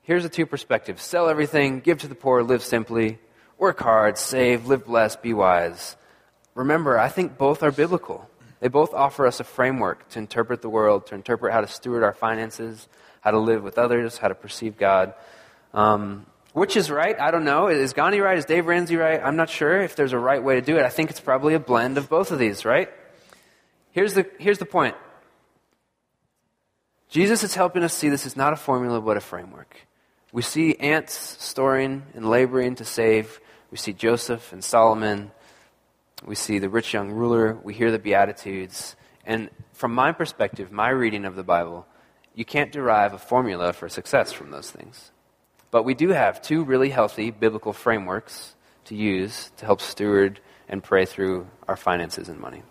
[0.00, 3.18] Here's the two perspectives sell everything, give to the poor, live simply,
[3.58, 5.94] work hard, save, live blessed, be wise.
[6.54, 8.29] Remember, I think both are biblical.
[8.60, 12.02] They both offer us a framework to interpret the world, to interpret how to steward
[12.02, 12.88] our finances,
[13.20, 15.14] how to live with others, how to perceive God.
[15.72, 17.18] Um, which is right?
[17.18, 17.68] I don't know.
[17.68, 18.36] Is Gandhi right?
[18.36, 19.20] Is Dave Ramsey right?
[19.22, 20.84] I'm not sure if there's a right way to do it.
[20.84, 22.90] I think it's probably a blend of both of these, right?
[23.92, 24.96] Here's the, here's the point
[27.08, 29.76] Jesus is helping us see this is not a formula, but a framework.
[30.32, 33.40] We see ants storing and laboring to save.
[33.70, 35.32] We see Joseph and Solomon.
[36.24, 37.58] We see the rich young ruler.
[37.62, 38.96] We hear the Beatitudes.
[39.24, 41.86] And from my perspective, my reading of the Bible,
[42.34, 45.10] you can't derive a formula for success from those things.
[45.70, 48.54] But we do have two really healthy biblical frameworks
[48.86, 52.62] to use to help steward and pray through our finances and money.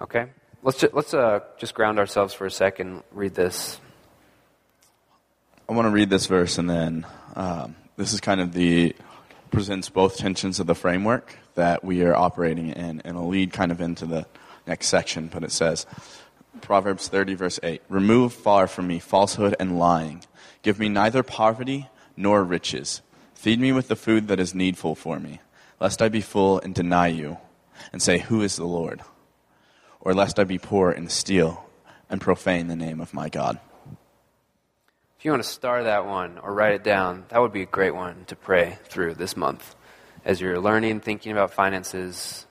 [0.00, 0.26] Okay?
[0.62, 3.80] Let's, ju- let's uh, just ground ourselves for a second, read this.
[5.68, 8.94] I want to read this verse, and then um, this is kind of the
[9.50, 13.72] presents both tensions of the framework that we are operating in, and it'll lead kind
[13.72, 14.26] of into the
[14.66, 15.26] next section.
[15.26, 15.84] But it says,
[16.60, 20.24] Proverbs 30, verse 8 Remove far from me falsehood and lying.
[20.62, 23.02] Give me neither poverty nor riches.
[23.34, 25.40] Feed me with the food that is needful for me,
[25.78, 27.38] lest I be full and deny you,
[27.92, 29.02] and say, Who is the Lord?
[30.00, 31.64] Or lest I be poor and steal
[32.10, 33.60] and profane the name of my God.
[35.18, 37.66] If you want to star that one or write it down, that would be a
[37.66, 39.75] great one to pray through this month.
[40.26, 42.46] As you're learning, thinking about finances,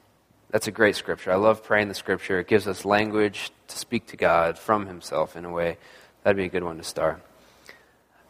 [0.49, 1.33] that's a great scripture.
[1.33, 2.39] I love praying the scripture.
[2.39, 5.77] It gives us language to speak to God from Himself in a way.
[6.23, 7.21] That'd be a good one to start.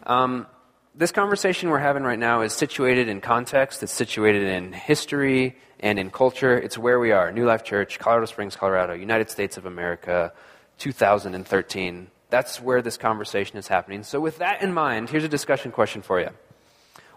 [0.07, 0.47] Um,
[0.95, 5.99] this conversation we're having right now is situated in context, it's situated in history and
[5.99, 6.57] in culture.
[6.57, 10.33] It's where we are New Life Church, Colorado Springs, Colorado, United States of America,
[10.79, 12.07] 2013.
[12.31, 14.01] That's where this conversation is happening.
[14.01, 16.31] So, with that in mind, here's a discussion question for you.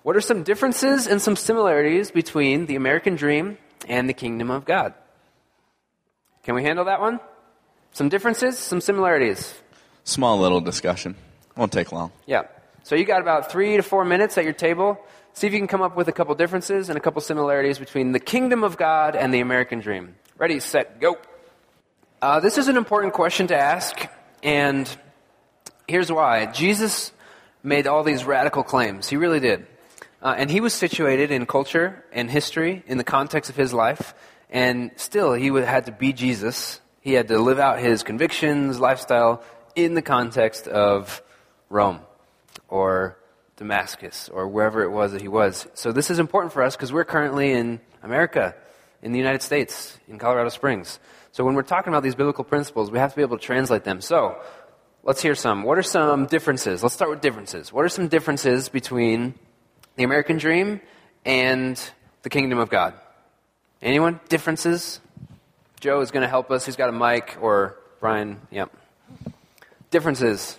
[0.03, 3.59] What are some differences and some similarities between the American dream
[3.89, 4.95] and the kingdom of God?
[6.45, 7.21] Can we handle that one?
[7.93, 9.55] Some differences, some similarities.
[10.05, 11.17] Small little discussion.
[11.57, 12.13] Won't take long.
[12.27, 12.45] Yeah.
[12.85, 14.99] So you got about three to four minutes at your table.
[15.35, 18.13] See if you can come up with a couple differences and a couple similarities between
[18.13, 20.15] the kingdom of God and the American dream.
[20.39, 21.19] Ready, set, go.
[22.23, 24.09] Uh, this is an important question to ask,
[24.43, 24.89] and
[25.87, 26.47] here's why.
[26.47, 27.13] Jesus
[27.63, 29.09] made all these radical claims.
[29.09, 29.67] He really did.
[30.21, 34.15] Uh, and he was situated in culture and history in the context of his life,
[34.51, 36.81] and still he would, had to be Jesus.
[37.01, 39.43] He had to live out his convictions, lifestyle
[39.77, 41.23] in the context of
[41.71, 42.01] Rome
[42.69, 43.17] or
[43.57, 45.67] Damascus or wherever it was that he was.
[45.75, 48.55] So this is important for us because we're currently in America,
[49.03, 50.99] in the United States, in Colorado Springs.
[51.33, 53.85] So when we're talking about these biblical principles, we have to be able to translate
[53.85, 54.01] them.
[54.01, 54.41] So
[55.03, 55.63] let's hear some.
[55.63, 56.83] What are some differences?
[56.83, 57.73] Let's start with differences.
[57.73, 59.35] What are some differences between
[59.99, 60.81] the American dream
[61.25, 61.79] and
[62.23, 62.95] the kingdom of God?
[63.83, 64.21] Anyone?
[64.29, 65.01] Differences?
[65.81, 66.65] Joe is going to help us.
[66.65, 68.41] He's got a mic, or Brian.
[68.51, 68.71] Yep.
[69.91, 70.57] Differences.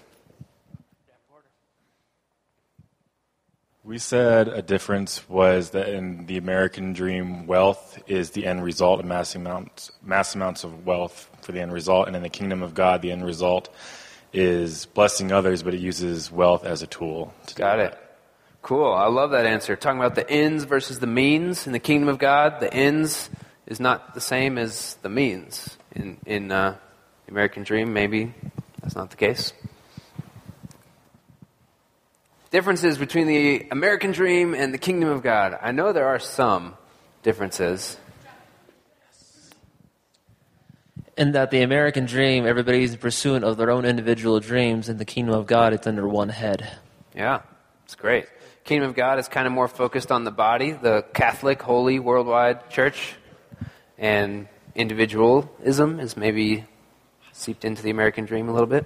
[3.86, 9.00] We said a difference was that in the American dream, wealth is the end result
[9.00, 12.62] of mass amounts, mass amounts of wealth for the end result, and in the kingdom
[12.62, 13.74] of God, the end result
[14.34, 17.34] is blessing others, but it uses wealth as a tool.
[17.56, 18.09] Got it.
[18.70, 18.94] Cool.
[18.94, 19.76] I love that answer.
[19.76, 23.28] Talking about the ends versus the means in the kingdom of God, the ends
[23.66, 25.76] is not the same as the means.
[25.96, 26.78] In in uh,
[27.26, 28.32] the American dream, maybe
[28.80, 29.54] that's not the case
[32.52, 35.58] differences between the American dream and the kingdom of God.
[35.60, 36.76] I know there are some
[37.24, 37.98] differences.
[41.18, 45.34] In that the American dream, everybody's pursuing of their own individual dreams, and the kingdom
[45.34, 46.78] of God, it's under one head.
[47.16, 47.42] Yeah,
[47.84, 48.28] it's great.
[48.70, 52.70] Kingdom of God is kind of more focused on the body, the Catholic, holy, worldwide
[52.70, 53.16] church,
[53.98, 56.66] and individualism is maybe
[57.32, 58.86] seeped into the American dream a little bit.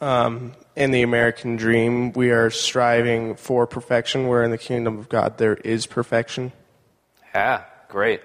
[0.00, 5.08] Um, in the American dream, we are striving for perfection, where in the kingdom of
[5.08, 6.52] God there is perfection.
[7.34, 8.20] Yeah, great.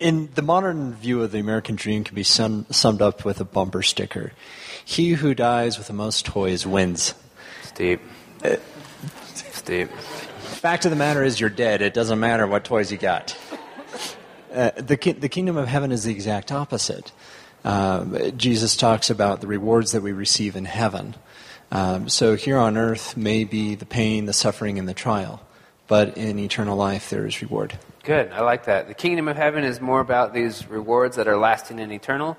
[0.00, 3.44] In the modern view of the American dream can be sum, summed up with a
[3.44, 4.32] bumper sticker.
[4.84, 7.14] He who dies with the most toys wins.
[7.62, 8.00] Steve.
[9.34, 9.90] Steve.
[9.90, 11.82] Fact of the matter is you're dead.
[11.82, 13.36] It doesn't matter what toys you got.
[14.52, 17.12] Uh, the, ki- the kingdom of heaven is the exact opposite.
[17.64, 21.14] Um, Jesus talks about the rewards that we receive in heaven.
[21.70, 25.42] Um, so here on earth may be the pain, the suffering, and the trial,
[25.86, 27.78] but in eternal life there is reward.
[28.08, 28.32] Good.
[28.32, 28.88] I like that.
[28.88, 32.38] The kingdom of heaven is more about these rewards that are lasting and eternal.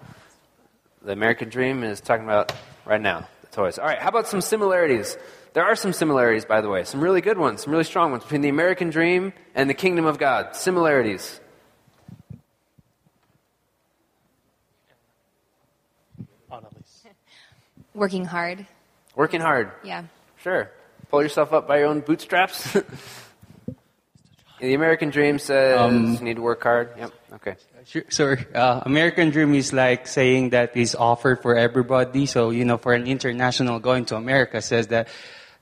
[1.04, 2.52] The American dream is talking about
[2.86, 3.78] right now, the toys.
[3.78, 5.16] All right, how about some similarities?
[5.54, 8.24] There are some similarities, by the way, some really good ones, some really strong ones
[8.24, 10.56] between the American dream and the kingdom of God.
[10.56, 11.40] Similarities.
[17.94, 18.66] Working hard.
[19.16, 19.72] Working hard.
[19.84, 20.06] Yeah.
[20.42, 20.72] Sure.
[21.12, 22.76] Pull yourself up by your own bootstraps.
[24.60, 26.90] the American dream says Um, you need to work hard.
[26.98, 27.12] Yep.
[27.36, 27.56] Okay.
[27.86, 32.28] Sure, Sorry, uh, American Dream is like saying that is offered for everybody.
[32.28, 35.08] So you know, for an international going to America says that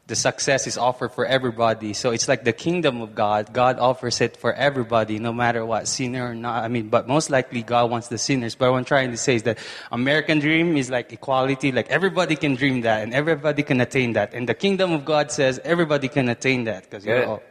[0.08, 1.94] the success is offered for everybody.
[1.94, 3.52] So it's like the kingdom of God.
[3.52, 6.64] God offers it for everybody, no matter what, sinner or not.
[6.64, 8.56] I mean, but most likely God wants the sinners.
[8.56, 9.60] But what I'm trying to say is that
[9.92, 11.74] American Dream is like equality.
[11.74, 14.34] Like everybody can dream that, and everybody can attain that.
[14.34, 17.28] And the kingdom of God says everybody can attain that because you Good.
[17.28, 17.42] know.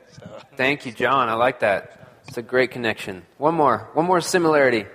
[0.56, 1.28] Thank you, John.
[1.28, 2.22] I like that.
[2.26, 3.22] It's a great connection.
[3.36, 3.90] One more.
[3.92, 4.86] One more similarity.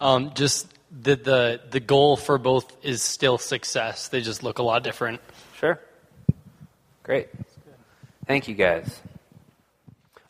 [0.00, 4.08] Um, just the, the the goal for both is still success.
[4.08, 5.20] They just look a lot different.
[5.58, 5.80] Sure.
[7.02, 7.28] Great.
[8.26, 9.00] Thank you, guys.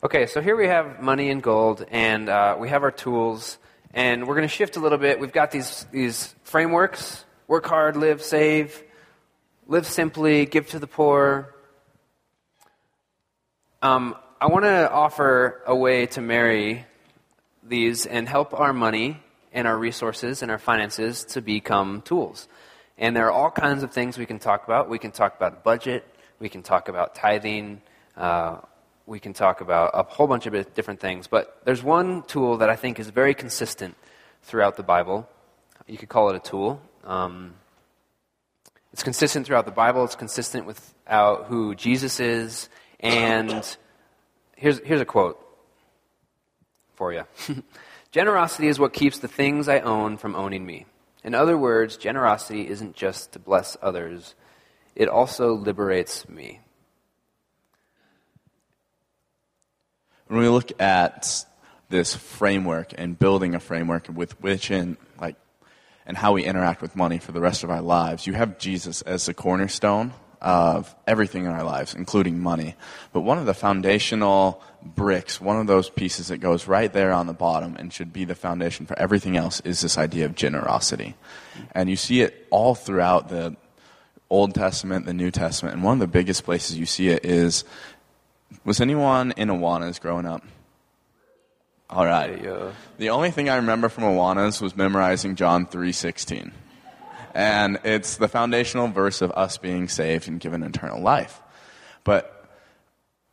[0.03, 3.57] Okay, so here we have money and gold, and uh, we have our tools,
[3.93, 5.19] and we're going to shift a little bit.
[5.19, 8.83] We've got these these frameworks: work hard, live, save,
[9.67, 11.53] live simply, give to the poor.
[13.81, 16.85] Um, I want to offer a way to marry
[17.63, 19.19] these and help our money
[19.53, 22.47] and our resources and our finances to become tools.
[22.97, 24.89] And there are all kinds of things we can talk about.
[24.89, 26.05] We can talk about budget.
[26.39, 27.81] We can talk about tithing.
[28.15, 28.57] Uh,
[29.05, 31.27] we can talk about a whole bunch of different things.
[31.27, 33.95] But there's one tool that I think is very consistent
[34.43, 35.27] throughout the Bible.
[35.87, 36.81] You could call it a tool.
[37.03, 37.55] Um,
[38.93, 40.03] it's consistent throughout the Bible.
[40.03, 42.69] It's consistent with uh, who Jesus is.
[42.99, 43.65] And
[44.55, 45.39] here's, here's a quote
[46.95, 47.23] for you.
[48.11, 50.85] Generosity is what keeps the things I own from owning me.
[51.23, 54.35] In other words, generosity isn't just to bless others,
[54.95, 56.59] it also liberates me.
[60.27, 61.45] When we look at
[61.89, 65.35] this framework and building a framework with which in like
[66.05, 69.01] and how we interact with money for the rest of our lives, you have Jesus
[69.03, 72.75] as the cornerstone of everything in our lives, including money.
[73.13, 77.27] But one of the foundational bricks, one of those pieces that goes right there on
[77.27, 81.15] the bottom and should be the foundation for everything else is this idea of generosity.
[81.73, 83.55] And you see it all throughout the
[84.29, 87.63] Old Testament, the New Testament, and one of the biggest places you see it is
[88.63, 90.43] was anyone in Awanas growing up?
[91.89, 92.41] All right.
[92.97, 96.53] The only thing I remember from Awanas was memorizing John 3:16.
[97.33, 101.41] And it's the foundational verse of us being saved and given eternal life.
[102.03, 102.40] But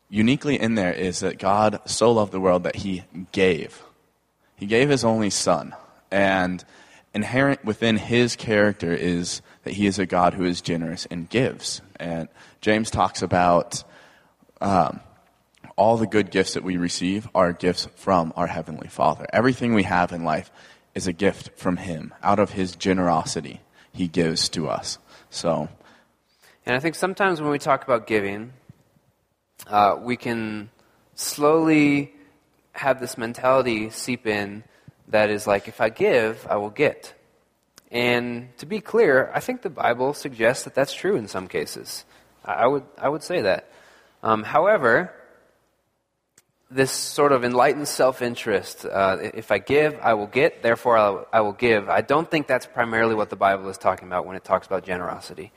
[0.08, 3.82] uniquely in there is that God so loved the world that he gave.
[4.56, 5.74] He gave his only son.
[6.10, 6.64] And
[7.14, 11.82] inherent within his character is that he is a God who is generous and gives.
[11.96, 12.28] And
[12.60, 13.84] James talks about
[14.60, 15.00] um,
[15.76, 19.26] all the good gifts that we receive are gifts from our Heavenly Father.
[19.32, 20.50] Everything we have in life
[20.94, 22.12] is a gift from Him.
[22.22, 23.60] Out of His generosity,
[23.92, 24.98] He gives to us.
[25.30, 25.68] So,
[26.66, 28.52] And I think sometimes when we talk about giving,
[29.66, 30.70] uh, we can
[31.14, 32.14] slowly
[32.72, 34.64] have this mentality seep in
[35.08, 37.14] that is like, if I give, I will get.
[37.90, 42.04] And to be clear, I think the Bible suggests that that's true in some cases.
[42.44, 43.70] I would, I would say that.
[44.22, 45.12] Um, however,
[46.70, 48.84] this sort of enlightened self interest.
[48.84, 51.88] Uh, if I give, I will get, therefore I will give.
[51.88, 54.84] I don't think that's primarily what the Bible is talking about when it talks about
[54.84, 55.52] generosity.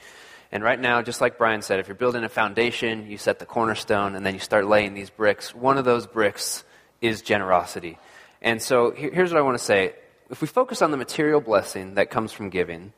[0.51, 3.45] And right now, just like Brian said, if you're building a foundation, you set the
[3.45, 5.55] cornerstone, and then you start laying these bricks.
[5.55, 6.63] One of those bricks
[6.99, 7.97] is generosity.
[8.41, 9.95] And so here- here's what I want to say.
[10.29, 12.93] If we focus on the material blessing that comes from giving,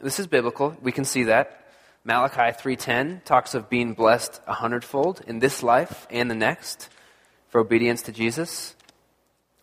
[0.00, 0.76] this is biblical.
[0.80, 1.66] We can see that.
[2.04, 6.88] Malachi 3:10 talks of being blessed a hundredfold in this life and the next
[7.48, 8.74] for obedience to Jesus.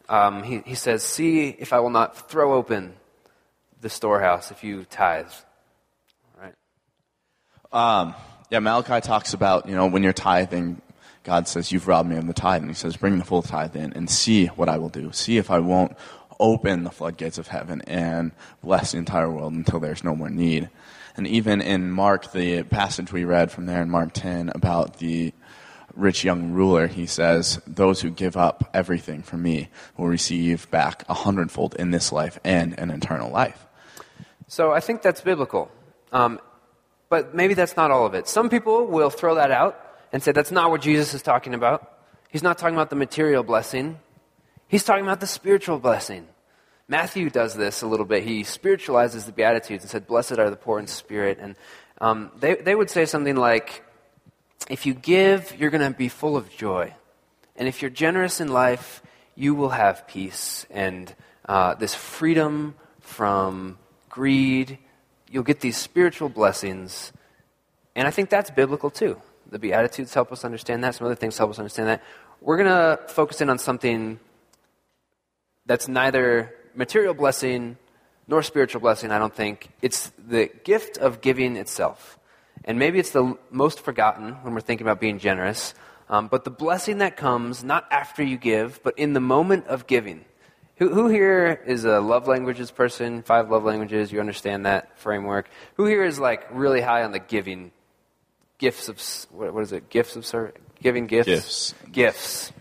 [0.09, 2.95] Um, he, he says, "See if I will not throw open
[3.81, 5.31] the storehouse if you tithe."
[7.72, 8.16] Um,
[8.49, 10.82] yeah, Malachi talks about, you know, when you're tithing,
[11.24, 12.61] God says, You've robbed me of the tithe.
[12.61, 15.11] And he says, Bring the full tithe in and see what I will do.
[15.11, 15.97] See if I won't
[16.39, 20.70] open the floodgates of heaven and bless the entire world until there's no more need.
[21.18, 25.34] And even in Mark, the passage we read from there in Mark 10 about the
[25.95, 31.03] rich young ruler, he says, Those who give up everything for me will receive back
[31.09, 33.66] a hundredfold in this life and an eternal life.
[34.47, 35.72] So I think that's biblical.
[36.11, 36.39] Um,
[37.16, 38.28] but maybe that's not all of it.
[38.28, 39.80] Some people will throw that out
[40.11, 41.93] and say that's not what Jesus is talking about.
[42.28, 43.99] He's not talking about the material blessing,
[44.68, 46.28] he's talking about the spiritual blessing.
[46.89, 48.24] Matthew does this a little bit.
[48.24, 51.38] He spiritualizes the Beatitudes and said, Blessed are the poor in spirit.
[51.39, 51.55] And
[52.01, 53.86] um, they, they would say something like,
[54.70, 56.93] If you give, you're going to be full of joy.
[57.55, 59.01] And if you're generous in life,
[59.36, 61.16] you will have peace and
[61.47, 63.78] uh, this freedom from
[64.09, 64.80] greed.
[65.36, 67.11] You'll get these spiritual blessings.
[67.93, 69.21] And I think that's biblical too.
[69.51, 70.95] The Beatitudes help us understand that.
[70.95, 72.01] Some other things help us understand that.
[72.39, 74.17] We're going to focus in on something
[75.65, 77.75] that's neither material blessing
[78.29, 79.67] nor spiritual blessing, I don't think.
[79.81, 82.17] It's the gift of giving itself.
[82.63, 85.73] And maybe it's the most forgotten when we're thinking about being generous.
[86.07, 89.86] Um, but the blessing that comes not after you give, but in the moment of
[89.86, 90.23] giving.
[90.78, 93.21] Who, who here is a love languages person?
[93.23, 94.11] Five love languages.
[94.11, 95.49] You understand that framework.
[95.76, 97.71] Who here is like really high on the giving
[98.57, 99.01] gifts of
[99.32, 99.89] what, what is it?
[99.89, 100.61] Gifts of service.
[100.82, 101.28] Giving gifts.
[101.28, 101.76] Gifts.
[101.91, 102.51] Gifts.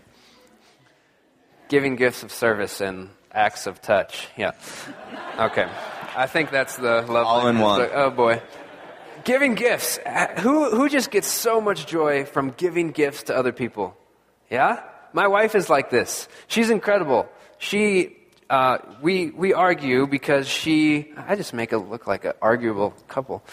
[1.67, 4.29] Giving gifts of service and acts of touch.
[4.37, 4.51] Yeah.
[5.37, 5.67] Okay.
[6.15, 7.27] I think that's the love.
[7.27, 7.89] All in one.
[7.93, 8.41] Oh boy.
[9.25, 9.99] Giving gifts.
[10.39, 13.97] Who who just gets so much joy from giving gifts to other people?
[14.49, 14.83] Yeah?
[15.11, 16.29] My wife is like this.
[16.47, 17.27] She's incredible.
[17.57, 18.17] She
[18.49, 23.43] uh, we we argue because she I just make it look like an arguable couple.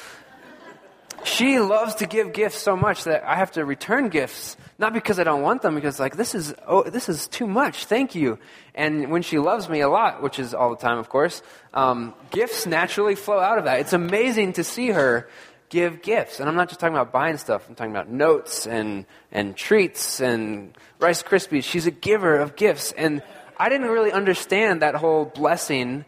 [1.25, 5.21] She loves to give gifts so much that I have to return gifts, not because
[5.21, 7.87] I don't want them, because like this is oh this is too much.
[7.87, 8.39] Thank you.
[8.75, 11.43] And when she loves me a lot, which is all the time, of course,
[11.73, 13.81] um, gifts naturally flow out of that.
[13.81, 15.29] It's amazing to see her
[15.69, 17.67] give gifts, and I'm not just talking about buying stuff.
[17.69, 21.65] I'm talking about notes and and treats and Rice Krispies.
[21.65, 23.23] She's a giver of gifts, and
[23.63, 26.05] I didn't really understand that whole blessing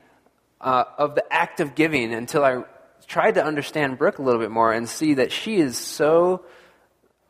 [0.61, 2.65] uh, of the act of giving until I
[3.07, 6.45] tried to understand Brooke a little bit more and see that she is so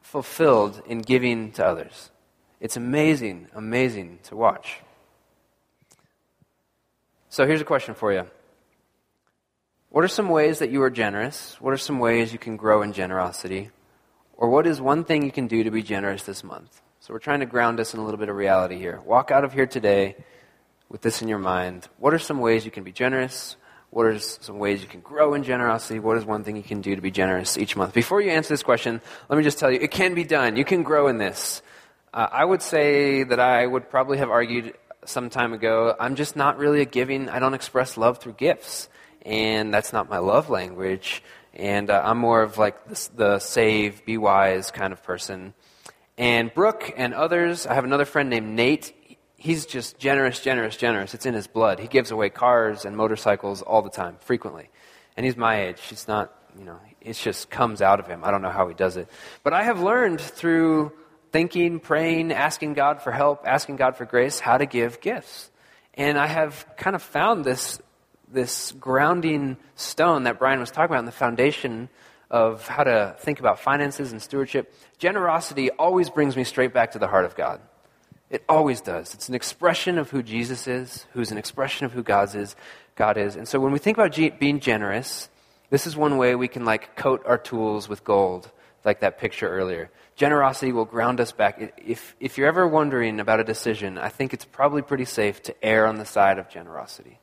[0.00, 2.10] fulfilled in giving to others.
[2.58, 4.78] It's amazing, amazing to watch.
[7.28, 8.24] So here's a question for you.
[9.90, 11.60] What are some ways that you are generous?
[11.60, 13.72] What are some ways you can grow in generosity?
[14.38, 16.80] Or what is one thing you can do to be generous this month?
[17.04, 18.98] So we're trying to ground us in a little bit of reality here.
[19.04, 20.16] Walk out of here today
[20.88, 21.86] with this in your mind.
[21.98, 23.56] What are some ways you can be generous?
[23.90, 25.98] What are some ways you can grow in generosity?
[25.98, 27.92] What is one thing you can do to be generous each month?
[27.92, 30.56] Before you answer this question, let me just tell you, it can be done.
[30.56, 31.60] You can grow in this.
[32.14, 34.72] Uh, I would say that I would probably have argued
[35.04, 38.88] some time ago, I'm just not really a giving, I don't express love through gifts.
[39.26, 41.22] And that's not my love language.
[41.52, 45.52] And uh, I'm more of like the, the save, be wise kind of person.
[46.16, 48.92] And Brooke and others, I have another friend named Nate.
[49.36, 51.12] He's just generous, generous, generous.
[51.12, 51.80] It's in his blood.
[51.80, 54.70] He gives away cars and motorcycles all the time, frequently.
[55.16, 55.80] And he's my age.
[55.82, 58.22] He's not, you know, it just comes out of him.
[58.24, 59.08] I don't know how he does it.
[59.42, 60.92] But I have learned through
[61.32, 65.50] thinking, praying, asking God for help, asking God for grace, how to give gifts.
[65.94, 67.80] And I have kind of found this,
[68.32, 71.88] this grounding stone that Brian was talking about in the foundation
[72.30, 74.74] of how to think about finances and stewardship.
[74.98, 77.60] Generosity always brings me straight back to the heart of God.
[78.30, 79.14] It always does.
[79.14, 82.56] It's an expression of who Jesus is, who's an expression of who God is.
[82.96, 83.36] God is.
[83.36, 85.28] And so when we think about being generous,
[85.70, 88.50] this is one way we can like coat our tools with gold,
[88.84, 89.90] like that picture earlier.
[90.16, 91.74] Generosity will ground us back.
[91.84, 95.64] If, if you're ever wondering about a decision, I think it's probably pretty safe to
[95.64, 97.18] err on the side of generosity.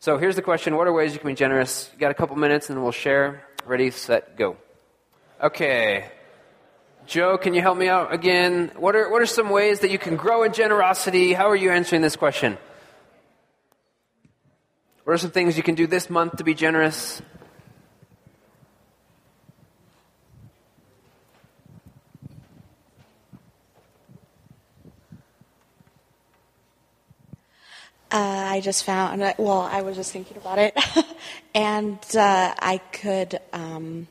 [0.00, 1.90] So here's the question What are ways you can be generous?
[1.92, 3.46] You got a couple minutes and we'll share.
[3.66, 4.56] Ready, set, go.
[5.42, 6.08] Okay.
[7.06, 8.70] Joe, can you help me out again?
[8.76, 11.32] What are, what are some ways that you can grow in generosity?
[11.32, 12.58] How are you answering this question?
[15.02, 17.20] What are some things you can do this month to be generous?
[28.16, 30.74] Uh, I just found, well, I was just thinking about it,
[31.54, 34.08] and uh, I could um,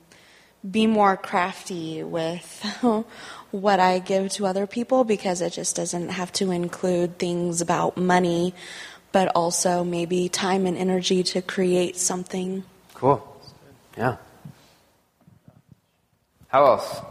[0.70, 2.64] be more crafty with
[3.50, 7.98] what I give to other people because it just doesn't have to include things about
[7.98, 8.54] money,
[9.12, 12.64] but also maybe time and energy to create something.
[12.94, 13.26] Cool.
[13.98, 14.18] Yeah.
[16.50, 17.02] How else?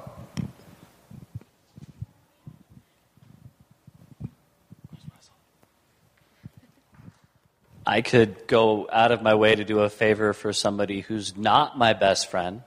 [7.87, 11.77] I could go out of my way to do a favor for somebody who's not
[11.77, 12.63] my best friend.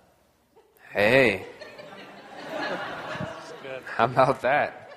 [0.92, 1.46] Hey.
[3.86, 4.92] How about that?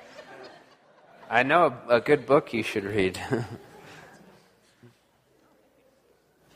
[1.31, 3.19] I know a, a good book you should read.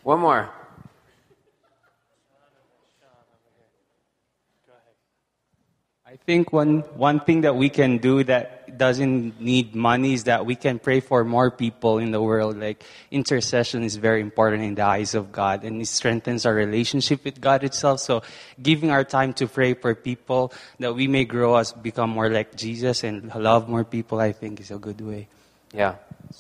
[0.03, 0.51] One more.
[6.15, 10.47] I think one, one thing that we can do that doesn't need money is that
[10.47, 12.57] we can pray for more people in the world.
[12.57, 17.25] Like intercession is very important in the eyes of God and it strengthens our relationship
[17.25, 17.99] with God itself.
[17.99, 18.23] So
[18.63, 22.55] giving our time to pray for people that we may grow as become more like
[22.55, 25.27] Jesus and love more people, I think is a good way.
[25.73, 25.97] Yeah.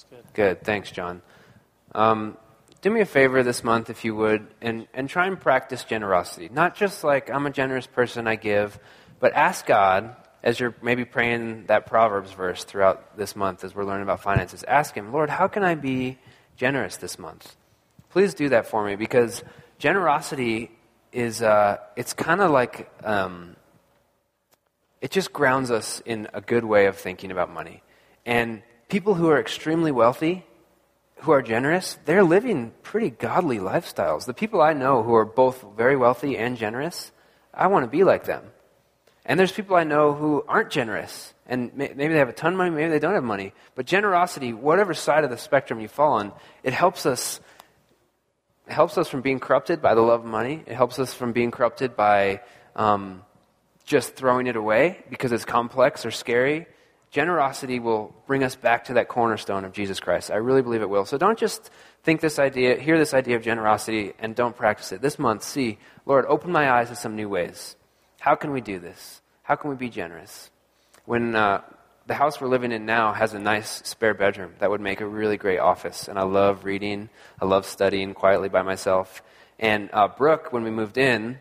[0.08, 0.24] Good.
[0.34, 0.62] good.
[0.62, 1.20] Thanks, John.
[1.96, 2.36] Um,
[2.80, 6.48] do me a favor this month, if you would, and, and try and practice generosity.
[6.52, 8.78] Not just like, I'm a generous person, I give,
[9.24, 13.86] but ask God, as you're maybe praying that Proverbs verse throughout this month as we're
[13.86, 16.18] learning about finances, ask Him, Lord, how can I be
[16.58, 17.56] generous this month?
[18.10, 19.42] Please do that for me because
[19.78, 20.70] generosity
[21.10, 23.56] is, uh, it's kind of like, um,
[25.00, 27.82] it just grounds us in a good way of thinking about money.
[28.26, 30.44] And people who are extremely wealthy,
[31.20, 34.26] who are generous, they're living pretty godly lifestyles.
[34.26, 37.10] The people I know who are both very wealthy and generous,
[37.54, 38.50] I want to be like them.
[39.24, 41.32] And there's people I know who aren't generous.
[41.46, 43.52] And maybe they have a ton of money, maybe they don't have money.
[43.74, 47.40] But generosity, whatever side of the spectrum you fall on, it helps us
[48.66, 50.62] it helps us from being corrupted by the love of money.
[50.66, 52.40] It helps us from being corrupted by
[52.74, 53.22] um,
[53.84, 56.66] just throwing it away because it's complex or scary.
[57.10, 60.30] Generosity will bring us back to that cornerstone of Jesus Christ.
[60.30, 61.04] I really believe it will.
[61.04, 61.70] So don't just
[62.04, 65.02] think this idea, hear this idea of generosity, and don't practice it.
[65.02, 67.76] This month, see, Lord, open my eyes to some new ways.
[68.24, 69.20] How can we do this?
[69.42, 70.50] How can we be generous?
[71.04, 71.60] When uh,
[72.06, 75.06] the house we're living in now has a nice spare bedroom that would make a
[75.06, 79.22] really great office, and I love reading, I love studying quietly by myself.
[79.58, 81.38] And uh, Brooke, when we moved in,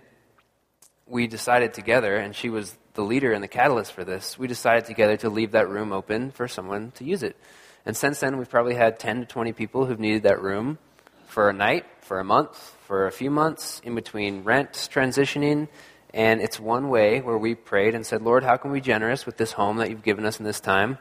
[1.07, 4.83] we decided together, and she was the leader and the catalyst for this, we decided
[4.83, 7.37] together to leave that room open for someone to use it.
[7.85, 10.79] And since then, we've probably had 10 to 20 people who've needed that room
[11.27, 12.57] for a night, for a month,
[12.87, 15.69] for a few months, in between rent transitioning
[16.13, 19.25] and it's one way where we prayed and said, Lord, how can we be generous
[19.25, 20.99] with this home that you've given us in this time?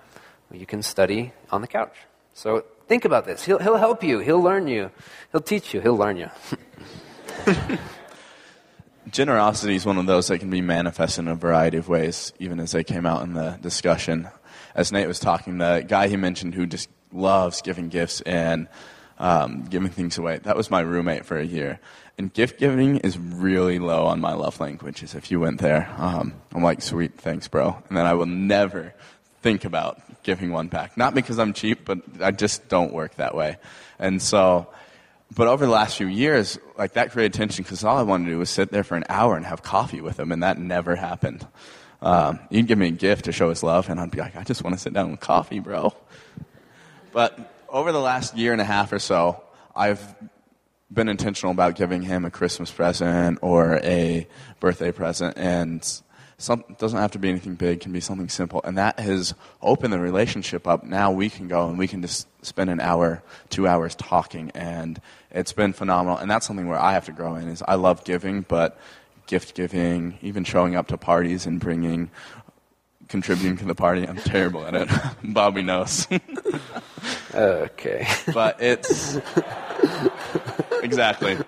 [0.51, 1.95] Well, you can study on the couch.
[2.33, 3.45] So think about this.
[3.45, 4.21] He'll, he'll help you.
[4.21, 4.91] He'll learn you.
[5.31, 5.81] He'll teach you.
[5.81, 6.31] He'll learn you.
[9.11, 12.59] Generosity is one of those that can be manifested in a variety of ways, even
[12.59, 14.29] as they came out in the discussion.
[14.75, 18.69] As Nate was talking, the guy he mentioned who just loves giving gifts and
[19.19, 21.81] um, giving things away, that was my roommate for a year.
[22.19, 25.93] And gift giving is really low on my love languages if you went there.
[25.97, 27.83] Um, I'm like, sweet, thanks, bro.
[27.89, 28.95] And then I will never
[29.41, 30.97] think about giving one back.
[30.97, 33.57] Not because I'm cheap, but I just don't work that way.
[33.99, 34.69] And so,
[35.35, 38.31] but over the last few years, like that created tension because all I wanted to
[38.33, 40.95] do was sit there for an hour and have coffee with him, and that never
[40.95, 41.47] happened.
[42.03, 44.45] Um, he'd give me a gift to show his love, and I'd be like, I
[44.45, 45.95] just want to sit down with coffee, bro.
[47.13, 47.39] But
[47.69, 49.43] over the last year and a half or so,
[49.75, 50.03] I've
[50.93, 54.27] been intentional about giving him a Christmas present or a
[54.61, 56.03] birthday present, and
[56.39, 59.93] some doesn't have to be anything big; can be something simple, and that has opened
[59.93, 60.85] the relationship up.
[60.85, 65.01] Now we can go and we can just spend an hour, two hours talking, and
[65.31, 66.19] it's been phenomenal.
[66.19, 67.49] And that's something where I have to grow in.
[67.49, 68.79] Is I love giving, but
[69.27, 72.11] gift giving, even showing up to parties and bringing
[73.13, 74.09] contributing to the party.
[74.09, 74.89] I'm terrible at it.
[75.23, 76.09] Bobby knows.
[77.35, 78.09] okay.
[78.33, 79.17] But it's
[80.83, 81.39] exactly.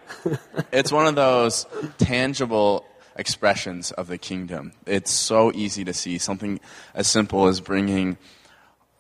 [0.73, 1.67] It's one of those
[1.99, 4.73] tangible expressions of the kingdom.
[4.87, 6.61] It's so easy to see something
[6.95, 8.17] as simple as bringing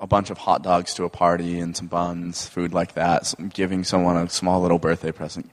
[0.00, 3.84] a bunch of hot dogs to a party and some buns, food like that, giving
[3.84, 5.50] someone a small little birthday present.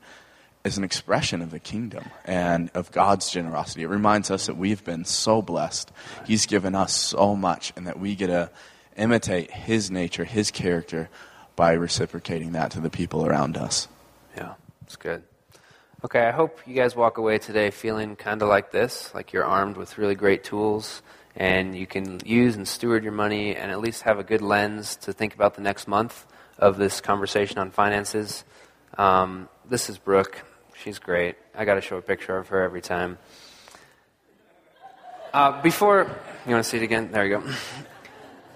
[0.63, 3.83] is an expression of the kingdom and of God's generosity.
[3.83, 5.91] It reminds us that we've been so blessed.
[6.25, 8.49] He's given us so much, and that we get to
[8.95, 11.09] imitate His nature, His character,
[11.55, 13.87] by reciprocating that to the people around us.
[14.91, 15.23] It's good.
[16.03, 19.45] Okay, I hope you guys walk away today feeling kind of like this, like you're
[19.45, 21.01] armed with really great tools
[21.33, 24.97] and you can use and steward your money and at least have a good lens
[24.97, 26.27] to think about the next month
[26.57, 28.43] of this conversation on finances.
[28.97, 30.43] Um, this is Brooke.
[30.83, 31.37] She's great.
[31.55, 33.17] I got to show a picture of her every time.
[35.33, 36.01] Uh, before,
[36.45, 37.13] you want to see it again?
[37.13, 37.49] There you go.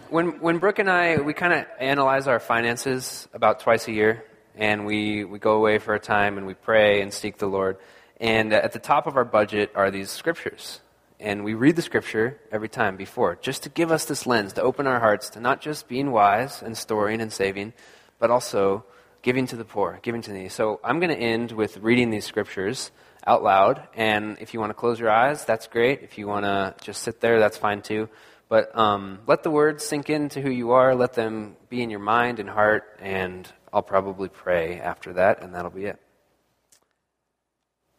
[0.08, 4.24] When, when Brooke and I, we kind of analyze our finances about twice a year,
[4.58, 7.78] and we, we go away for a time and we pray and seek the Lord.
[8.20, 10.82] And uh, at the top of our budget are these scriptures.
[11.20, 14.62] And we read the scripture every time before, just to give us this lens, to
[14.62, 17.74] open our hearts to not just being wise and storing and saving,
[18.20, 18.86] but also
[19.22, 20.50] giving to the poor, giving to the needy.
[20.50, 22.92] So I'm going to end with reading these scriptures
[23.26, 23.88] out loud.
[23.96, 26.02] And if you want to close your eyes, that's great.
[26.04, 28.10] If you want to just sit there, that's fine too.
[28.48, 30.96] But um, let the words sink into who you are.
[30.96, 33.00] Let them be in your mind and heart.
[33.00, 36.00] And I'll probably pray after that, and that'll be it.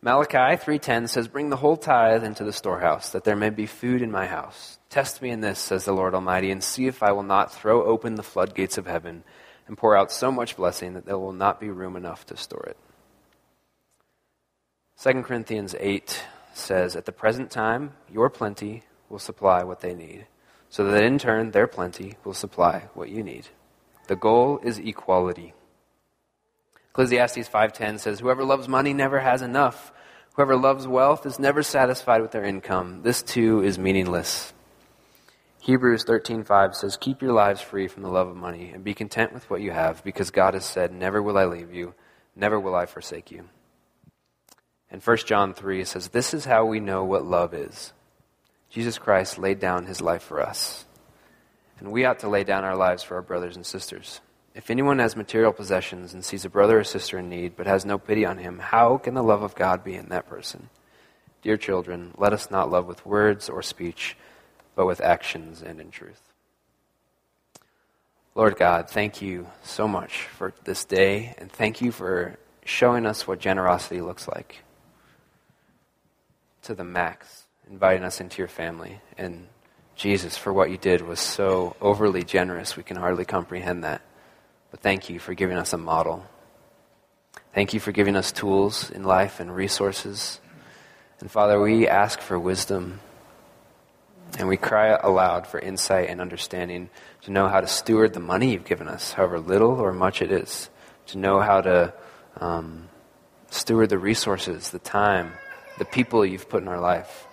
[0.02, 4.02] Malachi 3:10 says, "Bring the whole tithe into the storehouse, that there may be food
[4.02, 4.78] in my house.
[4.88, 7.82] Test me in this," says the Lord Almighty, "and see if I will not throw
[7.82, 9.24] open the floodgates of heaven
[9.66, 12.66] and pour out so much blessing that there will not be room enough to store
[12.66, 12.76] it."
[14.96, 20.26] 2 Corinthians 8 says, "At the present time, your plenty will supply what they need,
[20.76, 23.48] so that in turn their plenty will supply what you need."
[24.08, 25.54] The goal is equality.
[26.90, 29.90] Ecclesiastes 5:10 says, "Whoever loves money never has enough.
[30.34, 33.00] Whoever loves wealth is never satisfied with their income.
[33.04, 34.52] This too is meaningless."
[35.60, 39.32] Hebrews 13:5 says, "Keep your lives free from the love of money and be content
[39.32, 41.94] with what you have, because God has said, "Never will I leave you,
[42.34, 43.48] never will I forsake you."
[44.90, 47.94] And 1 John 3 says, "This is how we know what love is.
[48.76, 50.84] Jesus Christ laid down his life for us,
[51.78, 54.20] and we ought to lay down our lives for our brothers and sisters."
[54.54, 57.86] If anyone has material possessions and sees a brother or sister in need, but has
[57.86, 60.68] no pity on him, how can the love of God be in that person?
[61.40, 64.14] Dear children, let us not love with words or speech,
[64.74, 66.20] but with actions and in truth.
[68.34, 73.26] Lord God, thank you so much for this day, and thank you for showing us
[73.26, 74.64] what generosity looks like
[76.60, 79.00] to the max, inviting us into your family.
[79.18, 79.48] And
[79.96, 84.02] Jesus, for what you did was so overly generous, we can hardly comprehend that.
[84.70, 86.26] But thank you for giving us a model.
[87.54, 90.40] Thank you for giving us tools in life and resources.
[91.20, 93.00] And Father, we ask for wisdom.
[94.38, 96.90] And we cry aloud for insight and understanding
[97.22, 100.30] to know how to steward the money you've given us, however little or much it
[100.30, 100.68] is,
[101.06, 101.94] to know how to
[102.38, 102.88] um,
[103.50, 105.32] steward the resources, the time,
[105.78, 107.25] the people you've put in our life.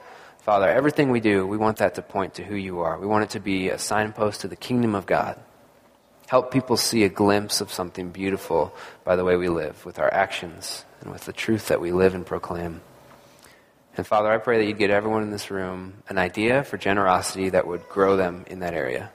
[0.43, 2.99] Father, everything we do, we want that to point to who you are.
[2.99, 5.39] We want it to be a signpost to the kingdom of God.
[6.27, 8.75] Help people see a glimpse of something beautiful
[9.05, 12.13] by the way we live, with our actions, and with the truth that we live
[12.13, 12.81] and proclaim.
[13.95, 17.47] And Father, I pray that you'd get everyone in this room an idea for generosity
[17.51, 19.11] that would grow them in that area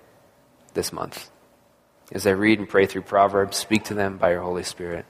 [0.72, 1.28] this month.
[2.10, 5.04] As I read and pray through Proverbs, speak to them by your Holy Spirit.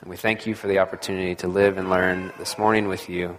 [0.00, 3.38] And we thank you for the opportunity to live and learn this morning with you.